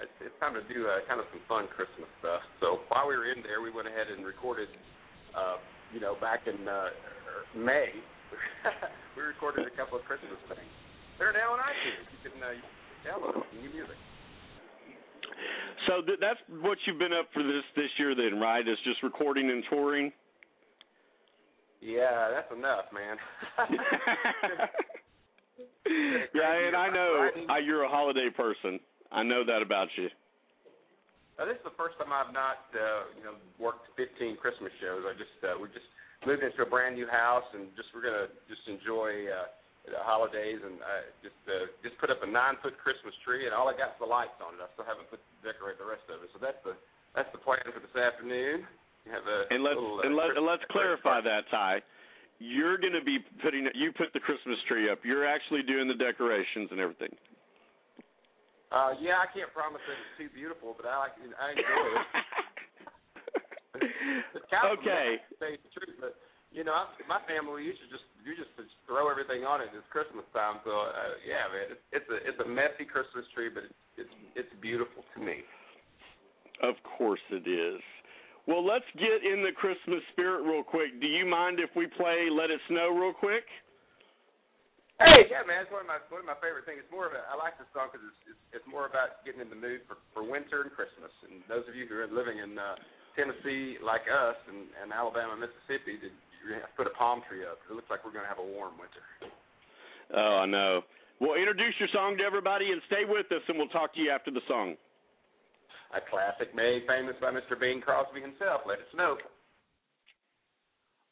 [0.00, 2.40] it's, it's time to do uh, kind of some fun Christmas stuff.
[2.58, 4.72] So while we were in there, we went ahead and recorded,
[5.36, 5.60] uh,
[5.92, 6.88] you know, back in uh,
[7.56, 7.92] May,
[9.16, 10.72] we recorded a couple of Christmas things.
[11.18, 12.08] They're now on iTunes.
[12.10, 13.96] You can, uh, you can download them, new music.
[15.86, 18.66] So th- that's what you've been up for this this year, then, right?
[18.66, 20.12] Is just recording and touring.
[21.80, 23.16] Yeah, that's enough, man.
[26.34, 28.78] yeah, and I know I, you're a holiday person.
[29.10, 30.08] I know that about you.
[31.40, 35.08] Uh, this is the first time I've not, uh, you know, worked 15 Christmas shows.
[35.08, 35.88] I just uh, we just
[36.28, 39.48] moved into a brand new house and just we're gonna just enjoy uh,
[39.88, 43.56] the holidays and uh, just uh, just put up a nine foot Christmas tree and
[43.56, 44.62] all I got is the lights on it.
[44.62, 46.28] I still haven't put decorate the rest of it.
[46.30, 46.76] So that's the
[47.16, 48.68] that's the plan for this afternoon.
[49.08, 51.82] You have a and let's little, uh, and, let, Christmas let's clarify that, Ty.
[52.38, 55.00] You're going to be putting you put the Christmas tree up.
[55.02, 57.14] You're actually doing the decorations and everything.
[58.72, 62.06] Uh, yeah, I can't promise that it's too beautiful, but I like I enjoy it.
[64.32, 65.20] it's kind of Okay.
[65.36, 66.16] Say the truth, but
[66.48, 68.48] you know, I, my family used to just you just
[68.88, 69.68] throw everything on it.
[69.76, 73.52] It's Christmas time, so uh, yeah, man, it's, it's a it's a messy Christmas tree,
[73.52, 75.44] but it's it's it's beautiful to me.
[76.64, 77.84] Of course it is.
[78.48, 80.96] Well, let's get in the Christmas spirit real quick.
[81.00, 83.44] Do you mind if we play "Let It Snow" real quick?
[85.02, 86.78] Hey, yeah, man, it's one of my one of my favorite things.
[86.86, 89.42] It's more of a I like this song because it's, it's it's more about getting
[89.42, 91.10] in the mood for for winter and Christmas.
[91.26, 92.78] And those of you who are living in uh,
[93.18, 96.14] Tennessee, like us, and, and Alabama, Mississippi, did
[96.46, 97.58] you have to put a palm tree up.
[97.70, 99.02] It looks like we're going to have a warm winter.
[100.14, 100.82] Oh, I know.
[101.22, 104.10] Well, introduce your song to everybody and stay with us, and we'll talk to you
[104.10, 104.74] after the song.
[105.94, 107.54] A classic made famous by Mr.
[107.54, 108.66] Bing Crosby himself.
[108.66, 109.20] Let it snow.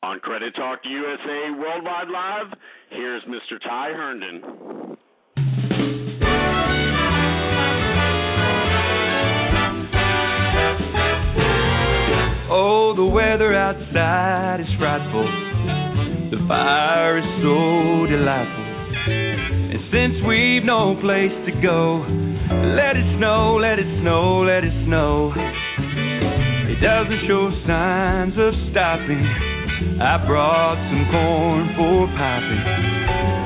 [0.02, 3.60] On Credit Talk USA Worldwide Live, here's Mr.
[3.62, 4.40] Ty Herndon.
[12.50, 15.28] Oh, the weather outside is frightful.
[16.30, 18.64] The fire is so delightful.
[19.04, 22.06] And since we've no place to go,
[22.72, 25.34] let it snow, let it snow, let it snow.
[25.36, 29.49] It doesn't show signs of stopping.
[29.80, 32.64] I brought some corn for piping.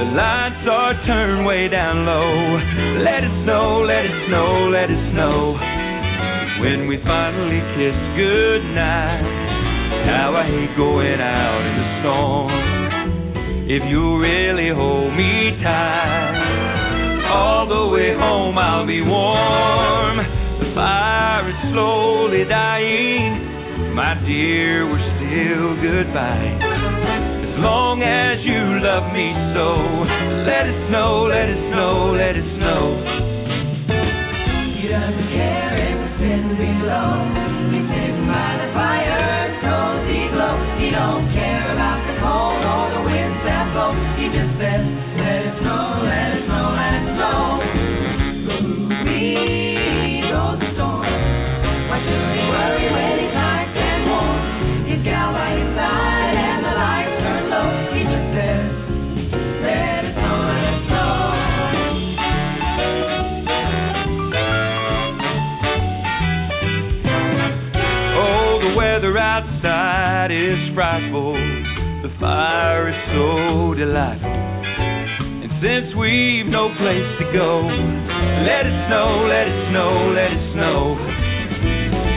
[0.02, 3.06] The lights are turned way down low.
[3.06, 5.54] Let it snow, let it snow, let it snow.
[6.58, 9.22] When we finally kiss goodnight,
[10.10, 12.50] how I hate going out in the storm.
[13.70, 20.18] If you really hold me tight, all the way home I'll be warm.
[20.18, 26.54] The fire is slowly dying, my dear, we're goodbye.
[26.62, 29.66] As long as you love me so,
[30.46, 32.82] let it snow, let it snow, let it snow.
[34.78, 37.18] He doesn't care if it's been below.
[37.74, 40.54] He's sitting by the fire, cozy glow.
[40.78, 43.90] He don't care about the cold or the winds that blow.
[44.14, 44.86] He just says,
[73.84, 80.44] And since we've no place to go, let it snow, let it snow, let it
[80.56, 80.96] snow.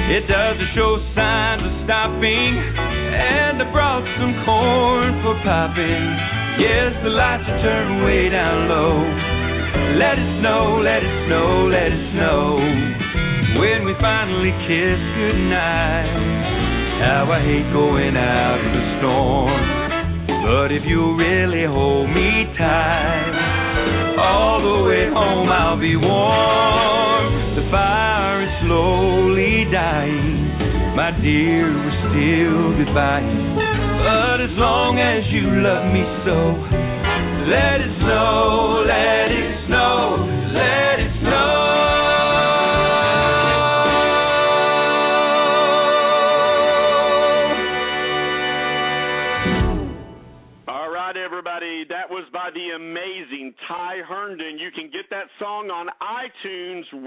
[0.07, 2.55] It doesn't show signs of stopping.
[2.55, 6.03] And I brought some corn for popping.
[6.63, 8.95] Yes, the lights are turned way down low.
[9.99, 12.63] Let it snow, let it snow, let it snow.
[13.59, 16.15] When we finally kiss goodnight,
[17.03, 19.86] how I hate going out in the storm.
[20.27, 23.31] But if you really hold me tight,
[24.19, 27.55] all the way home I'll be warm.
[27.55, 30.51] The fire is slowly dying,
[30.99, 33.23] my dear, we're still goodbye.
[34.03, 36.37] But as long as you love me so,
[37.47, 39.26] let it snow, let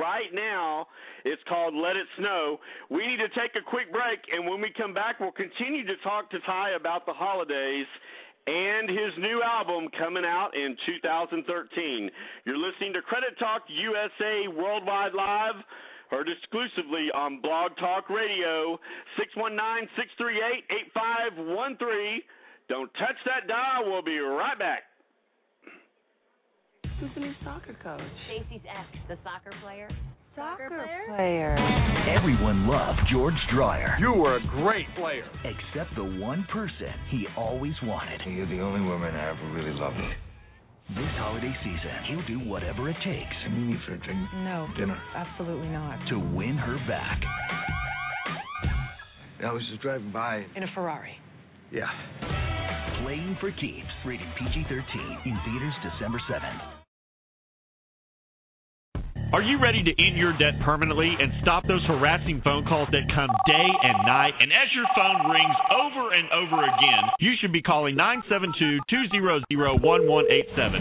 [0.01, 0.89] right now.
[1.25, 2.59] It's called Let It Snow.
[2.89, 5.97] We need to take a quick break, and when we come back, we'll continue to
[6.03, 7.87] talk to Ty about the holidays
[8.47, 10.75] and his new album coming out in
[11.05, 11.45] 2013.
[12.45, 15.61] You're listening to Credit Talk USA Worldwide Live.
[16.11, 18.81] Heard exclusively on Blog Talk Radio,
[19.15, 20.65] 619 638
[20.99, 22.23] 8513.
[22.67, 23.87] Don't touch that dial.
[23.87, 24.89] We'll be right back.
[27.01, 28.03] Who's the new soccer coach?
[28.27, 29.89] Stacey's ex, the soccer player.
[30.37, 30.69] Soccer
[31.09, 31.57] player.
[32.15, 33.97] Everyone loved George Dryer.
[33.99, 35.25] You were a great player.
[35.41, 38.21] Except the one person he always wanted.
[38.27, 39.97] You're the only woman I ever really loved.
[40.91, 43.35] This holiday season, he'll do whatever it takes.
[43.47, 44.21] I mean you for a drink.
[44.35, 44.69] No.
[44.77, 45.01] Dinner.
[45.17, 45.97] Absolutely not.
[46.11, 47.19] To win her back.
[49.43, 50.45] I was just driving by.
[50.55, 51.15] In a Ferrari.
[51.73, 51.89] Yeah.
[53.03, 53.89] Playing for keeps.
[54.05, 55.27] Rated PG-13.
[55.27, 56.80] In theaters December 7th.
[59.31, 63.07] Are you ready to end your debt permanently and stop those harassing phone calls that
[63.14, 64.35] come day and night?
[64.43, 67.95] And as your phone rings over and over again, you should be calling
[68.91, 68.91] 972-200-1187.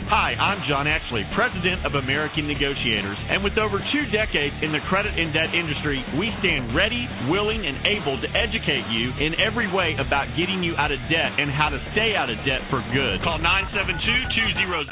[0.09, 3.21] Hi, I'm John Ashley, President of American Negotiators.
[3.29, 7.61] And with over two decades in the credit and debt industry, we stand ready, willing,
[7.61, 11.53] and able to educate you in every way about getting you out of debt and
[11.53, 13.21] how to stay out of debt for good.
[13.21, 13.37] Call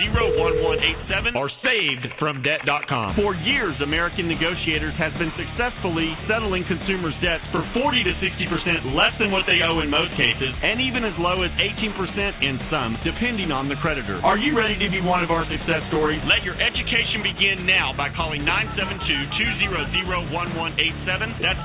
[0.06, 3.18] 972-200-1187 or savedfromdebt.com.
[3.18, 9.16] For years, American Negotiators has been successfully settling consumers' debts for 40 to 60% less
[9.16, 11.96] than what they owe in most cases, and even as low as 18%
[12.44, 14.20] in some, depending on the creditor.
[14.28, 16.20] Are you ready to be one of our success stories?
[16.28, 21.40] Let your education begin now by calling 972-200-1187.
[21.40, 21.64] That's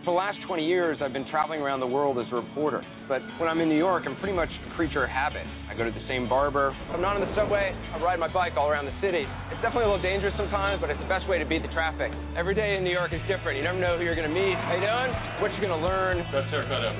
[0.00, 2.80] For the last 20 years, I've been traveling around the world as a reporter.
[3.04, 5.44] But when I'm in New York, I'm pretty much a creature of habit.
[5.68, 6.72] I go to the same barber.
[6.88, 9.28] If I'm not on the subway, I ride my bike all around the city.
[9.52, 12.16] It's definitely a little dangerous sometimes, but it's the best way to beat the traffic.
[12.32, 13.60] Every day in New York is different.
[13.60, 14.56] You never know who you're going to meet.
[14.56, 15.12] How you doing?
[15.44, 16.24] What you're going to learn.
[16.32, 16.96] Best haircut ever.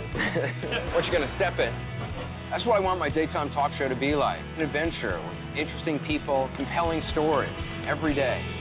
[0.93, 1.73] what you're going to step in.
[2.53, 4.45] That's what I want my daytime talk show to be like.
[4.61, 7.57] An adventure with interesting people, compelling stories
[7.89, 8.60] every day.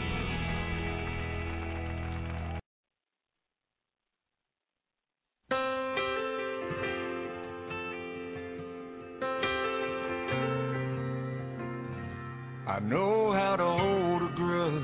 [12.69, 14.83] I know how to hold a grudge.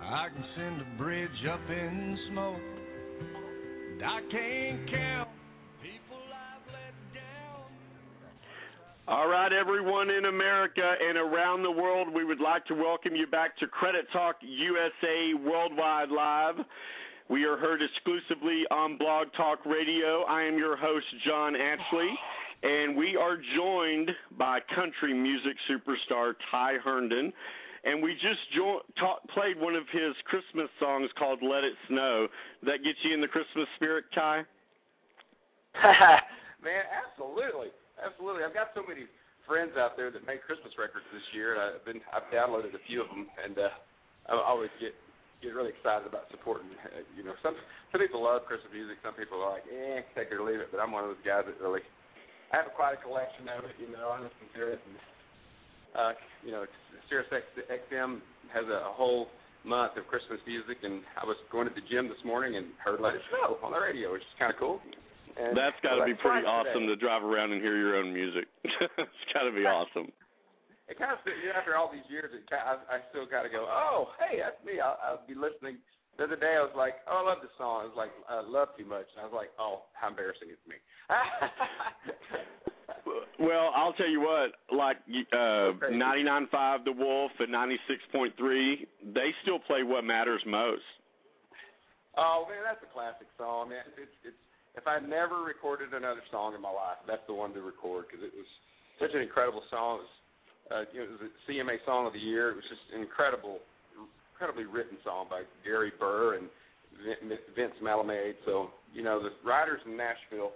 [0.00, 2.56] I can send a bridge up in smoke.
[3.92, 5.28] And I can't count
[5.82, 7.68] people I've let down.
[9.06, 13.26] All right, everyone in America and around the world, we would like to welcome you
[13.26, 16.54] back to Credit Talk USA Worldwide Live.
[17.28, 20.22] We are heard exclusively on Blog Talk Radio.
[20.22, 22.08] I am your host, John Ashley,
[22.62, 27.32] and we are joined by country music superstar Ty Herndon.
[27.84, 32.26] And we just jo- ta- played one of his Christmas songs called Let It Snow.
[32.66, 34.42] That gets you in the Christmas spirit, Ty?
[36.58, 37.70] Man, absolutely,
[38.02, 38.42] absolutely.
[38.42, 39.06] I've got so many
[39.46, 42.82] friends out there that make Christmas records this year, and I've been I've downloaded a
[42.90, 43.70] few of them, and uh,
[44.26, 44.92] I always get
[45.38, 46.66] get really excited about supporting.
[46.82, 47.54] Uh, you know, some
[47.94, 50.68] some people love Christmas music, some people are like, eh, take it or leave it.
[50.74, 51.86] But I'm one of those guys that really
[52.52, 53.76] I have quite a collection of it.
[53.76, 54.96] You know, I listen to it, and
[55.92, 56.12] uh,
[56.44, 56.64] you know,
[57.08, 58.20] Sirius XM
[58.52, 59.28] has a, a whole
[59.64, 63.00] month of Christmas music, and I was going to the gym this morning and heard
[63.00, 64.80] Let It Snow on the radio, which is kind of cool.
[65.38, 66.98] And That's got to so be pretty awesome today.
[66.98, 68.48] to drive around and hear your own music.
[68.64, 70.10] it's got to be awesome.
[70.88, 73.46] it kind of you know, after all these years, it kind I, I still kind
[73.46, 74.80] of go, oh, hey, that's me.
[74.80, 75.78] I'll, I'll be listening.
[76.18, 77.82] The other day, I was like, oh, I love this song.
[77.82, 79.06] I was like, I love too much.
[79.14, 80.76] And I was like, oh, how embarrassing it's me.
[83.38, 84.98] Well, I'll tell you what, like
[85.32, 88.34] uh 99.5 The Wolf and 96.3,
[89.14, 90.82] they still play what matters most.
[92.18, 93.86] oh man, that's a classic song, man.
[93.94, 94.42] It's it's
[94.74, 98.26] if I never recorded another song in my life, that's the one to record because
[98.26, 98.46] it was
[98.98, 99.98] such an incredible song.
[99.98, 100.14] It was,
[100.70, 102.50] uh, you know, it was a CMA Song of the Year.
[102.50, 103.62] It was just incredible,
[104.38, 106.46] incredibly written song by Gary Burr and
[107.58, 108.38] Vince Melamed.
[108.46, 110.54] So you know, the writers in Nashville,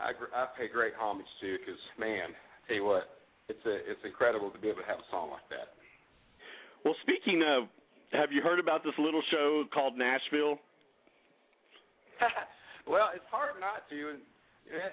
[0.00, 3.20] I I pay great homage to because man, I tell you what,
[3.52, 5.76] it's a it's incredible to be able to have a song like that.
[6.84, 7.68] Well, speaking of,
[8.16, 10.56] have you heard about this little show called Nashville?
[12.88, 14.16] well, it's hard not to.
[14.16, 14.24] And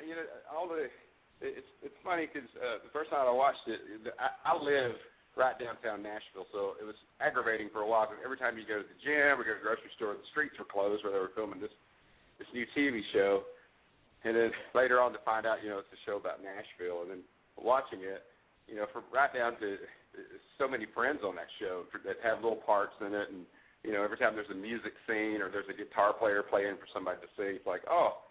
[0.03, 0.91] you know, all the
[1.39, 3.79] it's it's funny because uh, the first time I watched it,
[4.19, 4.99] I, I live
[5.35, 6.47] right downtown Nashville.
[6.51, 9.35] So it was aggravating for a while because every time you go to the gym
[9.35, 11.73] or go to the grocery store, the streets were closed where they were filming this
[12.39, 13.47] this new TV show.
[14.25, 17.13] And then later on to find out, you know, it's a show about Nashville, and
[17.13, 17.21] then
[17.61, 18.25] watching it,
[18.65, 19.77] you know, from right down to
[20.57, 23.45] so many friends on that show that have little parts in it, and
[23.85, 26.89] you know, every time there's a music scene or there's a guitar player playing for
[26.89, 28.25] somebody to sing, it's like, oh,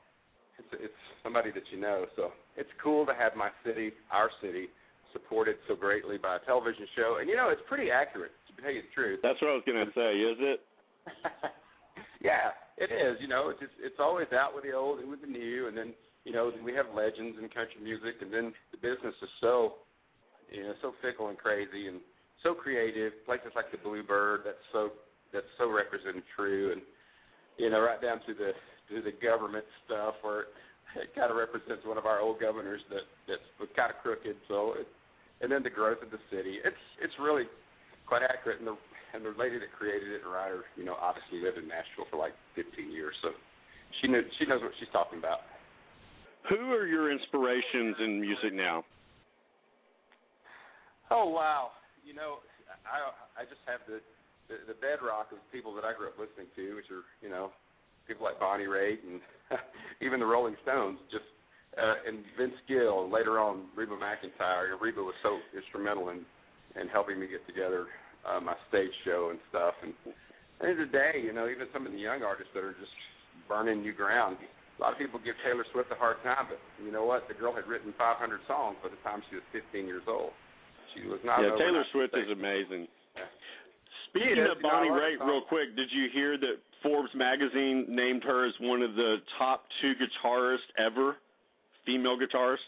[0.59, 2.07] it's it's somebody that you know.
[2.16, 4.66] So it's cool to have my city, our city,
[5.14, 8.74] supported so greatly by a television show, and you know, it's pretty accurate to tell
[8.74, 9.20] you the truth.
[9.22, 10.20] That's what I was gonna say.
[10.20, 10.60] Is it?
[12.20, 13.16] yeah, it is.
[13.22, 15.76] You know, it's just, it's always out with the old and with the new, and
[15.78, 15.94] then
[16.24, 19.80] you know we have legends in country music, and then the business is so
[20.50, 22.02] you know so fickle and crazy and
[22.42, 23.12] so creative.
[23.24, 24.90] Places like the Bluebird, that's so
[25.32, 26.82] that's so represented true, and
[27.56, 28.52] you know right down to the
[28.90, 30.52] to the government stuff where
[30.96, 34.36] it kind of represents one of our old governors that that was kind of crooked.
[34.48, 34.88] So it,
[35.41, 36.59] and then the growth of the city.
[36.64, 37.45] It's it's really
[38.07, 38.76] quite accurate, and the
[39.14, 42.18] and the lady that created it and writer, you know, obviously lived in Nashville for
[42.18, 43.30] like 15 years, so
[44.03, 45.47] she knew she knows what she's talking about.
[46.51, 48.85] Who are your inspirations in music now?
[51.11, 51.70] Oh wow,
[52.05, 52.43] you know,
[52.85, 54.01] I I just have the
[54.49, 57.51] the, the bedrock of people that I grew up listening to, which are you know
[58.07, 59.20] people like Bonnie Raitt and
[60.05, 61.24] even the Rolling Stones, just
[61.77, 64.81] uh, and Vince Gill, and later on Reba McEntire.
[64.81, 66.25] Reba was so instrumental in
[66.81, 67.87] in helping me get together
[68.27, 69.75] uh, my stage show and stuff.
[69.83, 70.14] And at
[70.59, 72.75] the end of the day, you know, even some of the young artists that are
[72.75, 72.95] just
[73.47, 74.37] burning new ground.
[74.43, 77.29] A lot of people give Taylor Swift a hard time, but you know what?
[77.31, 78.18] The girl had written 500
[78.51, 80.35] songs by the time she was 15 years old.
[80.95, 81.39] She was not.
[81.43, 82.27] Yeah, Taylor Swift stage.
[82.27, 82.91] is amazing.
[83.14, 83.31] Yeah.
[84.11, 88.47] Speaking She of Bonnie Raitt, real quick, did you hear that Forbes magazine named her
[88.47, 91.16] as one of the top two guitarists ever,
[91.87, 92.64] female guitarist?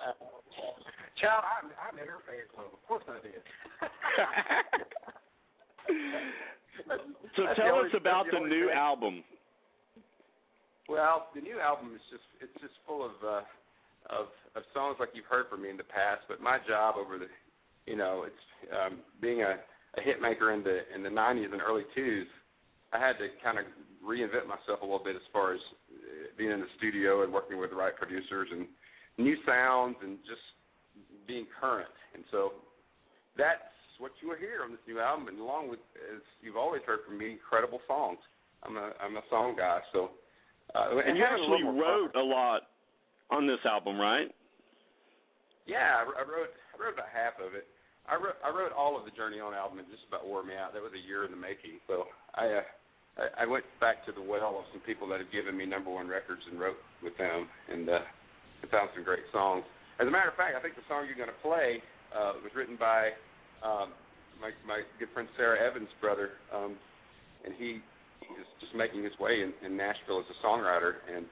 [1.20, 2.68] Child, I'm, I'm in her fan club.
[2.72, 3.40] Of course I did.
[7.36, 8.76] So That's tell us only- about that's the new thing.
[8.76, 9.24] album.
[10.88, 13.42] Well, the new album is just it's just full of uh
[14.12, 17.18] of of songs like you've heard from me in the past, but my job over
[17.18, 17.26] the
[17.86, 18.44] you know, it's
[18.76, 19.56] um being a
[19.98, 22.24] a hit maker in the in the 90s and early 2000s,
[22.92, 23.64] I had to kind of
[24.04, 25.60] reinvent myself a little bit as far as
[25.90, 28.66] uh, being in the studio and working with the right producers and
[29.18, 30.42] new sounds and just
[31.26, 31.92] being current.
[32.14, 32.52] And so
[33.36, 33.60] that's
[33.98, 35.80] what you will hear on this new album, and along with,
[36.12, 38.18] as you've always heard from me, incredible songs.
[38.62, 40.10] I'm a I'm a song guy, so
[40.74, 42.68] uh, And you a actually more wrote a lot
[43.30, 44.28] on this album, right?
[45.66, 47.68] Yeah, I, I wrote I wrote about half of it.
[48.08, 50.54] I wrote I wrote all of the Journey On album and just about wore me
[50.56, 50.72] out.
[50.72, 51.80] That was a year in the making.
[51.86, 52.66] So I uh,
[53.16, 55.90] I, I went back to the well of some people that had given me number
[55.90, 58.04] one records and wrote with them and uh,
[58.62, 59.64] I found some great songs.
[60.00, 61.80] As a matter of fact, I think the song you're going to play
[62.12, 63.16] uh, was written by
[63.64, 63.92] um,
[64.40, 66.76] my my good friend Sara Evans' brother, um,
[67.44, 67.80] and he
[68.36, 71.00] is just making his way in, in Nashville as a songwriter.
[71.08, 71.24] And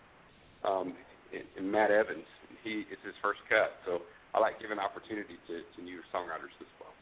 [0.65, 0.95] um,
[1.33, 2.25] and, and Matt Evans,
[2.65, 3.77] he it's his first cut.
[3.85, 4.01] So
[4.33, 6.95] I like giving opportunity to, to new songwriters as well.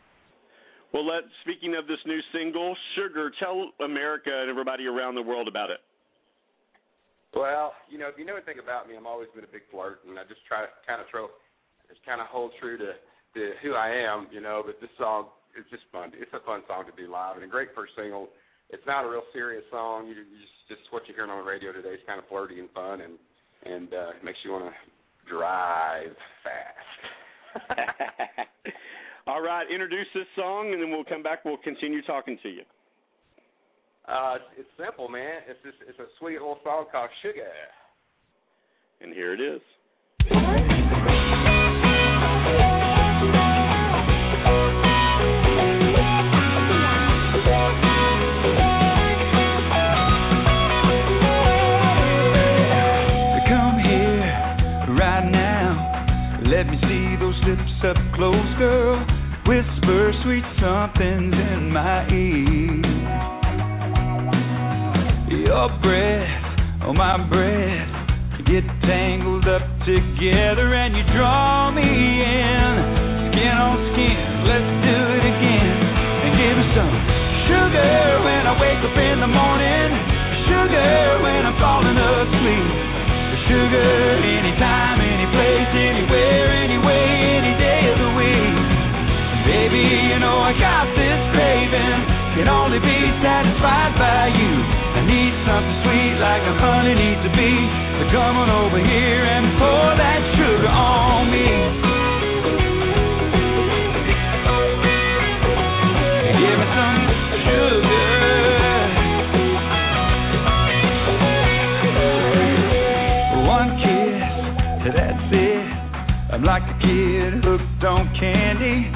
[0.93, 5.49] Well, let speaking of this new single, Sugar, tell America and everybody around the world
[5.49, 5.81] about it.
[7.33, 10.05] Well, you know, if you know anything about me, I'm always been a big flirt,
[10.05, 11.33] and I just try to kind of throw,
[11.89, 14.61] just kind of hold true to, to who I am, you know.
[14.65, 16.13] But this song is just fun.
[16.13, 18.29] It's a fun song to do live, and a great first single.
[18.69, 20.09] It's not a real serious song.
[20.09, 22.61] You, you just, just what you're hearing on the radio today is kind of flirty
[22.61, 23.17] and fun, and
[23.65, 24.75] and uh, makes you want to
[25.25, 26.13] drive
[26.45, 27.01] fast.
[29.27, 31.45] All right, introduce this song, and then we'll come back.
[31.45, 32.63] We'll continue talking to you.
[34.09, 35.43] Uh, it's, it's simple, man.
[35.49, 37.47] It's just it's a sweet little song called Sugar.
[39.01, 39.61] And here it is.
[53.49, 56.41] Come here right now.
[56.47, 58.99] Let me see those lips up close, girl.
[59.47, 62.92] Whisper sweet somethings in my ear.
[65.63, 67.87] Your breath, oh my breath,
[68.51, 72.75] get tangled up together and you draw me in.
[73.31, 75.79] Skin on skin, let's do it again.
[76.27, 76.95] And give me some
[77.47, 77.95] sugar
[78.27, 79.91] when I wake up in the morning.
[80.51, 82.75] Sugar when I'm falling asleep.
[83.47, 87.07] Sugar anytime, any place, anywhere, anyway,
[87.39, 88.59] any day of the week.
[89.47, 94.53] Baby, you know I got this craving can only be satisfied by you.
[94.97, 97.53] I need something sweet like a honey needs to be.
[98.01, 101.49] So come on over here and pour that sugar on me.
[106.41, 107.05] Give me some
[107.45, 108.01] sugar.
[113.45, 114.25] One kiss,
[114.89, 115.65] that's it.
[116.33, 118.89] I'm like a kid hooked on candy.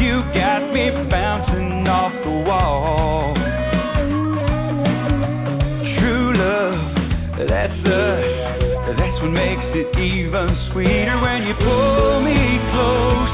[0.00, 2.12] You got me bouncing off
[2.44, 3.34] wall.
[5.98, 6.78] True love,
[7.48, 8.28] that's us.
[8.94, 12.38] That's what makes it even sweeter when you pull me
[12.70, 13.32] close.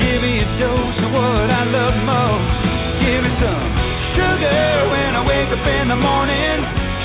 [0.00, 2.48] Give me a dose of what I love most.
[3.04, 3.64] Give me some
[4.16, 6.56] sugar when I wake up in the morning.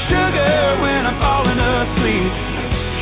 [0.08, 2.32] Sugar when I'm falling asleep.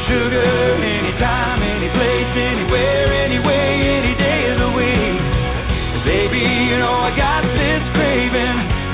[0.08, 3.70] Sugar anytime, any place, anywhere, any way,
[4.02, 5.20] any day of the week.
[6.06, 7.93] Baby, you know I got this.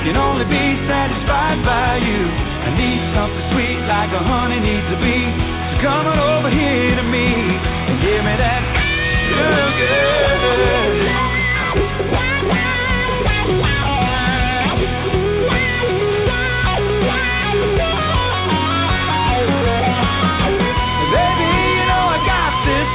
[0.04, 2.20] Can only be satisfied by you.
[2.24, 5.28] I need something sweet like a honey needs a bee.
[5.70, 8.62] So come on over here to me and give me that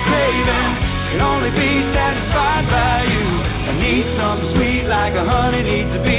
[0.05, 0.73] craving.
[1.11, 3.25] Can only be satisfied by you.
[3.69, 6.14] I need something sweet like a honey needs a bee.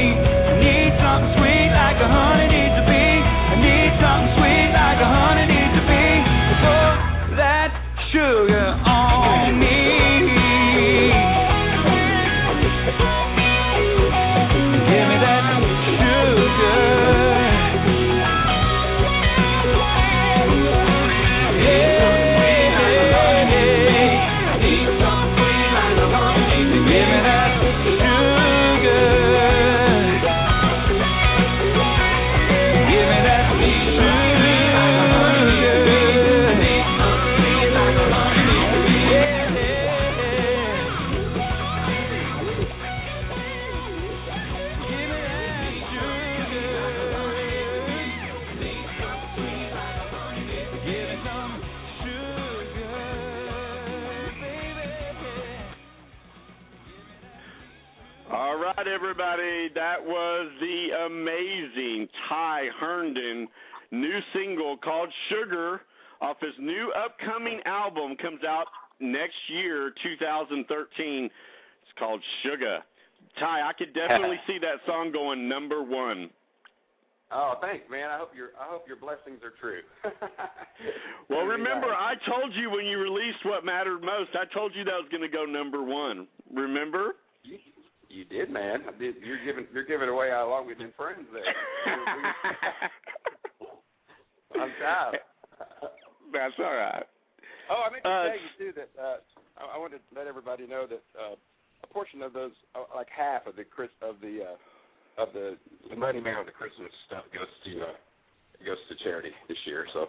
[78.59, 79.82] I hope your I hope your blessings are true.
[81.28, 81.88] Well, remember.
[81.88, 84.30] I told you when you released what mattered most.
[84.34, 86.26] I told you that was going to go number one.
[86.54, 87.16] Remember?
[87.42, 87.59] You,
[88.09, 88.82] you did, man.
[88.86, 89.16] I did.
[89.24, 91.42] You're giving you're giving away how long we've been friends there.
[94.61, 95.18] I'm tired.
[96.32, 97.04] That's all right.
[97.70, 99.16] Oh, I meant to Uh, tell you too that uh,
[99.59, 101.34] I, I wanted to let everybody know that uh,
[101.82, 105.57] a portion of those, uh, like half of the Chris of the uh, of the,
[105.90, 107.86] the money man of the Christmas stuff goes to uh,
[108.64, 109.86] goes to charity this year.
[109.92, 110.09] So,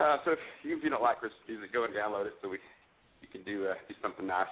[0.00, 2.48] uh, so if you, if you don't like Christmas music, go and download it so
[2.48, 2.58] we
[3.20, 4.50] you can do uh, do something nice.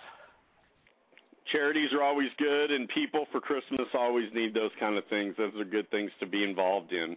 [1.53, 5.35] Charities are always good, and people for Christmas always need those kind of things.
[5.37, 7.17] Those are good things to be involved in.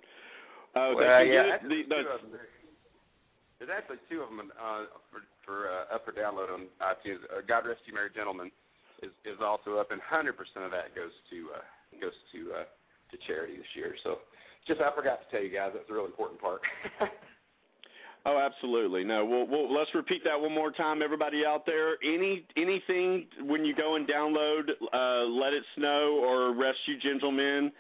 [0.76, 2.04] Uh, well, yeah, the- the-
[3.58, 7.24] There's actually two of them uh, for for uh, up for download on iTunes.
[7.32, 8.52] Uh, God Rest You Merry Gentlemen
[9.02, 10.30] is is also up, and 100%
[10.62, 11.64] of that goes to uh,
[11.98, 12.66] goes to uh,
[13.10, 13.96] to charity this year.
[14.04, 14.20] So,
[14.68, 16.62] just I forgot to tell you guys that's a real important part.
[18.28, 19.06] Oh, absolutely.
[19.06, 21.96] No, we'll, we'll let's repeat that one more time, everybody out there.
[22.04, 27.72] Any anything when you go and download uh, Let It Snow or You Gentlemen,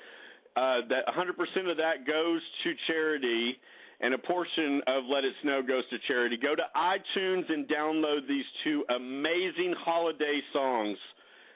[0.55, 3.57] uh, that 100% of that goes to charity,
[3.99, 6.37] and a portion of Let It Snow goes to charity.
[6.41, 10.97] Go to iTunes and download these two amazing holiday songs.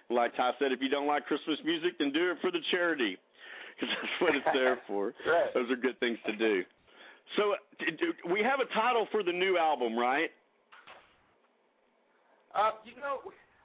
[0.10, 3.18] Like Ty said, if you don't like Christmas music, then do it for the charity,
[3.82, 5.18] because that's what it's there for.
[5.26, 5.50] Right.
[5.58, 6.62] Those are good things to do.
[7.36, 7.58] So
[8.30, 10.30] we have a title for the new album, right?
[12.54, 13.24] Uh, you know,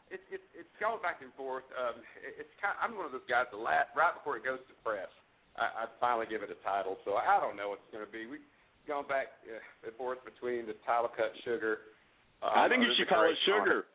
[0.09, 1.67] it's it's it's going back and forth.
[1.75, 2.79] Um, it, it's kind.
[2.79, 3.51] I'm one of those guys.
[3.51, 5.11] The last right before it goes to press,
[5.59, 6.95] I, I finally give it a title.
[7.03, 8.31] So I don't know what it's going to be.
[8.31, 8.39] We
[8.87, 11.91] gone back uh, and forth between the title cut sugar.
[12.39, 13.35] Uh, I think you should call it.
[13.43, 13.91] Sugar.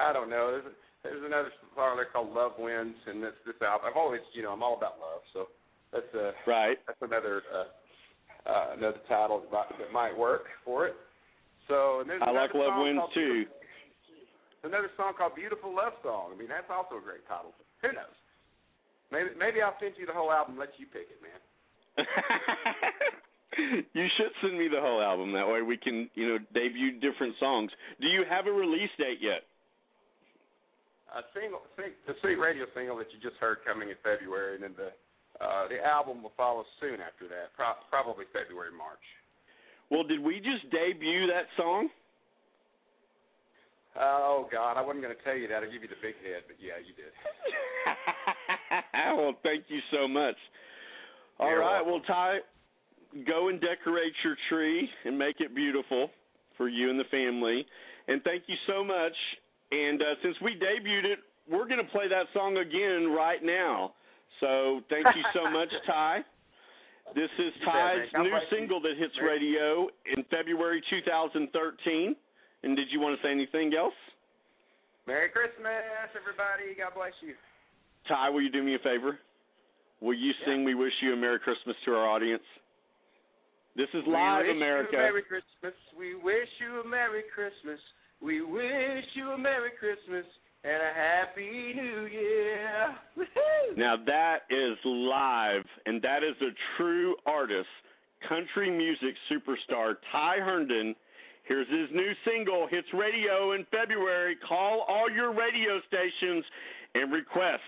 [0.00, 0.56] I don't know.
[0.56, 0.76] There's a,
[1.06, 3.86] there's another song there called Love Wins, and that's this album.
[3.90, 5.22] I've always, you know, I'm all about love.
[5.32, 5.48] So
[5.92, 6.76] that's uh right.
[6.86, 7.68] That's another uh,
[8.48, 10.94] uh, another title that might, that might work for it.
[11.68, 13.44] So and there's I like Love Wins too.
[14.62, 17.54] another song called "Beautiful Love Song." I mean, that's also a great title.
[17.82, 18.16] Who knows?
[19.10, 21.38] Maybe maybe I'll send you the whole album, and let you pick it, man.
[23.94, 25.32] you should send me the whole album.
[25.32, 27.70] That way we can, you know, debut different songs.
[28.00, 29.42] Do you have a release date yet?
[31.16, 34.64] A single, sing, the sweet radio single that you just heard coming in February, and
[34.68, 34.92] then the
[35.40, 39.04] uh, the album will follow soon after that, pro- probably February March.
[39.90, 41.88] Well, did we just debut that song?
[43.98, 45.62] Oh God, I wasn't going to tell you that.
[45.64, 47.12] I'll give you the big head, but yeah, you did.
[49.16, 50.36] well, thank you so much.
[51.38, 51.92] All You're right, welcome.
[51.92, 52.38] well, Ty,
[53.26, 56.10] go and decorate your tree and make it beautiful
[56.56, 57.64] for you and the family.
[58.08, 59.16] And thank you so much.
[59.72, 61.18] And uh, since we debuted it,
[61.50, 63.92] we're going to play that song again right now.
[64.40, 66.24] So thank you so much, Ty.
[67.14, 68.08] This is You bet, man.
[68.12, 72.16] Ty's new single that hits radio in February 2013.
[72.62, 73.94] And did you want to say anything else?
[75.06, 75.86] Merry Christmas,
[76.18, 76.74] everybody.
[76.74, 77.34] God bless you.
[78.08, 79.18] Ty, will you do me a favor?
[80.00, 82.42] Will you sing We Wish You a Merry Christmas to our audience?
[83.76, 84.92] This is live, we wish America.
[84.92, 85.76] You a Merry Christmas.
[85.96, 87.78] We wish you a Merry Christmas.
[88.22, 90.24] We wish you a Merry Christmas
[90.64, 92.96] and a Happy New Year.
[93.16, 93.76] Woohoo!
[93.76, 97.68] Now that is live, and that is a true artist,
[98.28, 100.94] country music superstar Ty Herndon.
[101.44, 104.36] Here's his new single, hits radio in February.
[104.48, 106.44] Call all your radio stations
[106.94, 107.62] and request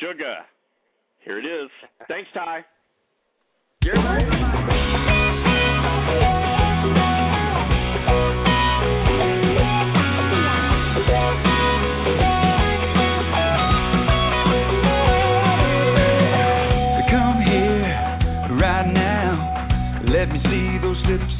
[0.00, 0.36] Sugar.
[1.24, 1.70] Here it is.
[2.06, 2.64] Thanks, Ty.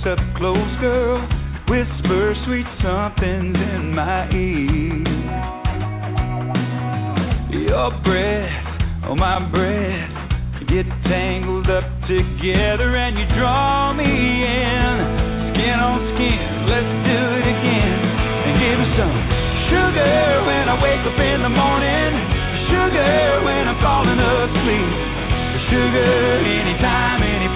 [0.06, 1.20] Up close, girl.
[1.70, 4.98] Whisper sweet somethings in my ear.
[7.70, 10.10] Your breath on my breath.
[10.66, 14.94] Get tangled up together and you draw me in.
[15.54, 17.98] Skin on skin, let's do it again.
[18.42, 19.16] And give me some
[19.70, 20.18] sugar
[20.50, 22.10] when I wake up in the morning.
[22.72, 24.92] Sugar when I'm falling asleep.
[25.70, 27.51] Sugar anytime, any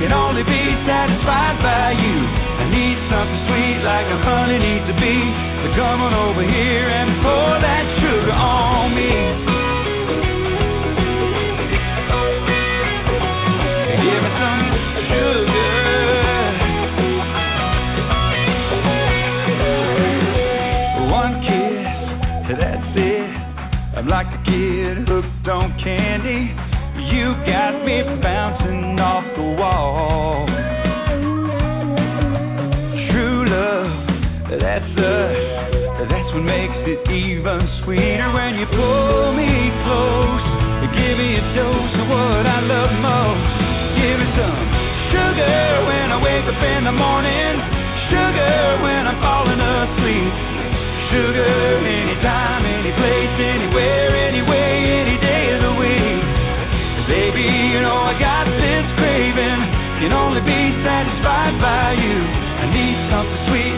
[0.00, 2.18] Can only be satisfied by you.
[2.58, 5.16] I need something sweet like a honey needs to be.
[5.62, 8.63] So come on over here and pour that sugar on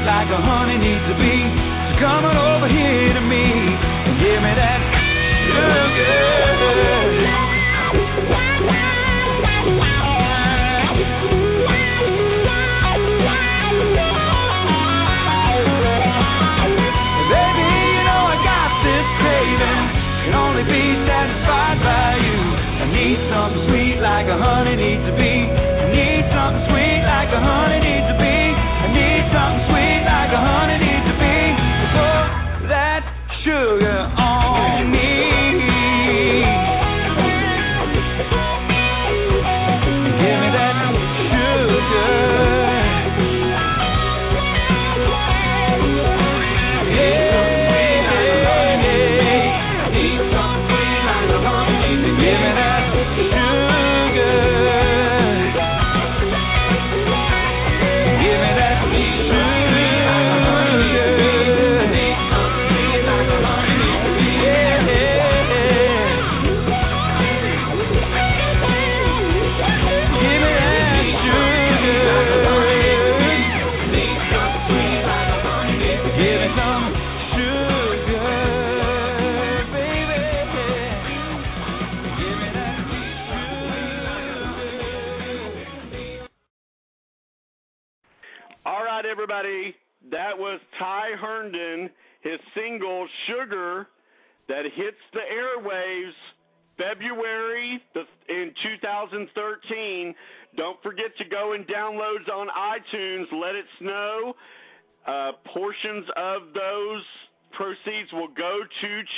[0.06, 1.34] like a honey needs to be.
[1.90, 3.46] So come on over here to me
[4.06, 4.85] and give me that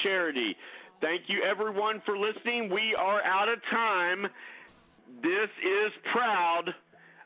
[0.02, 0.56] charity.
[1.00, 2.70] Thank you, everyone, for listening.
[2.70, 4.26] We are out of time.
[5.22, 6.74] This is proud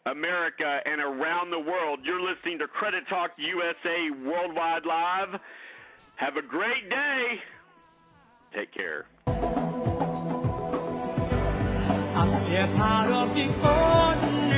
[0.07, 2.01] America and around the world.
[2.05, 5.41] You're listening to Credit Talk USA Worldwide Live.
[6.17, 7.27] Have a great day.
[8.55, 9.07] Take care.
[12.15, 14.52] I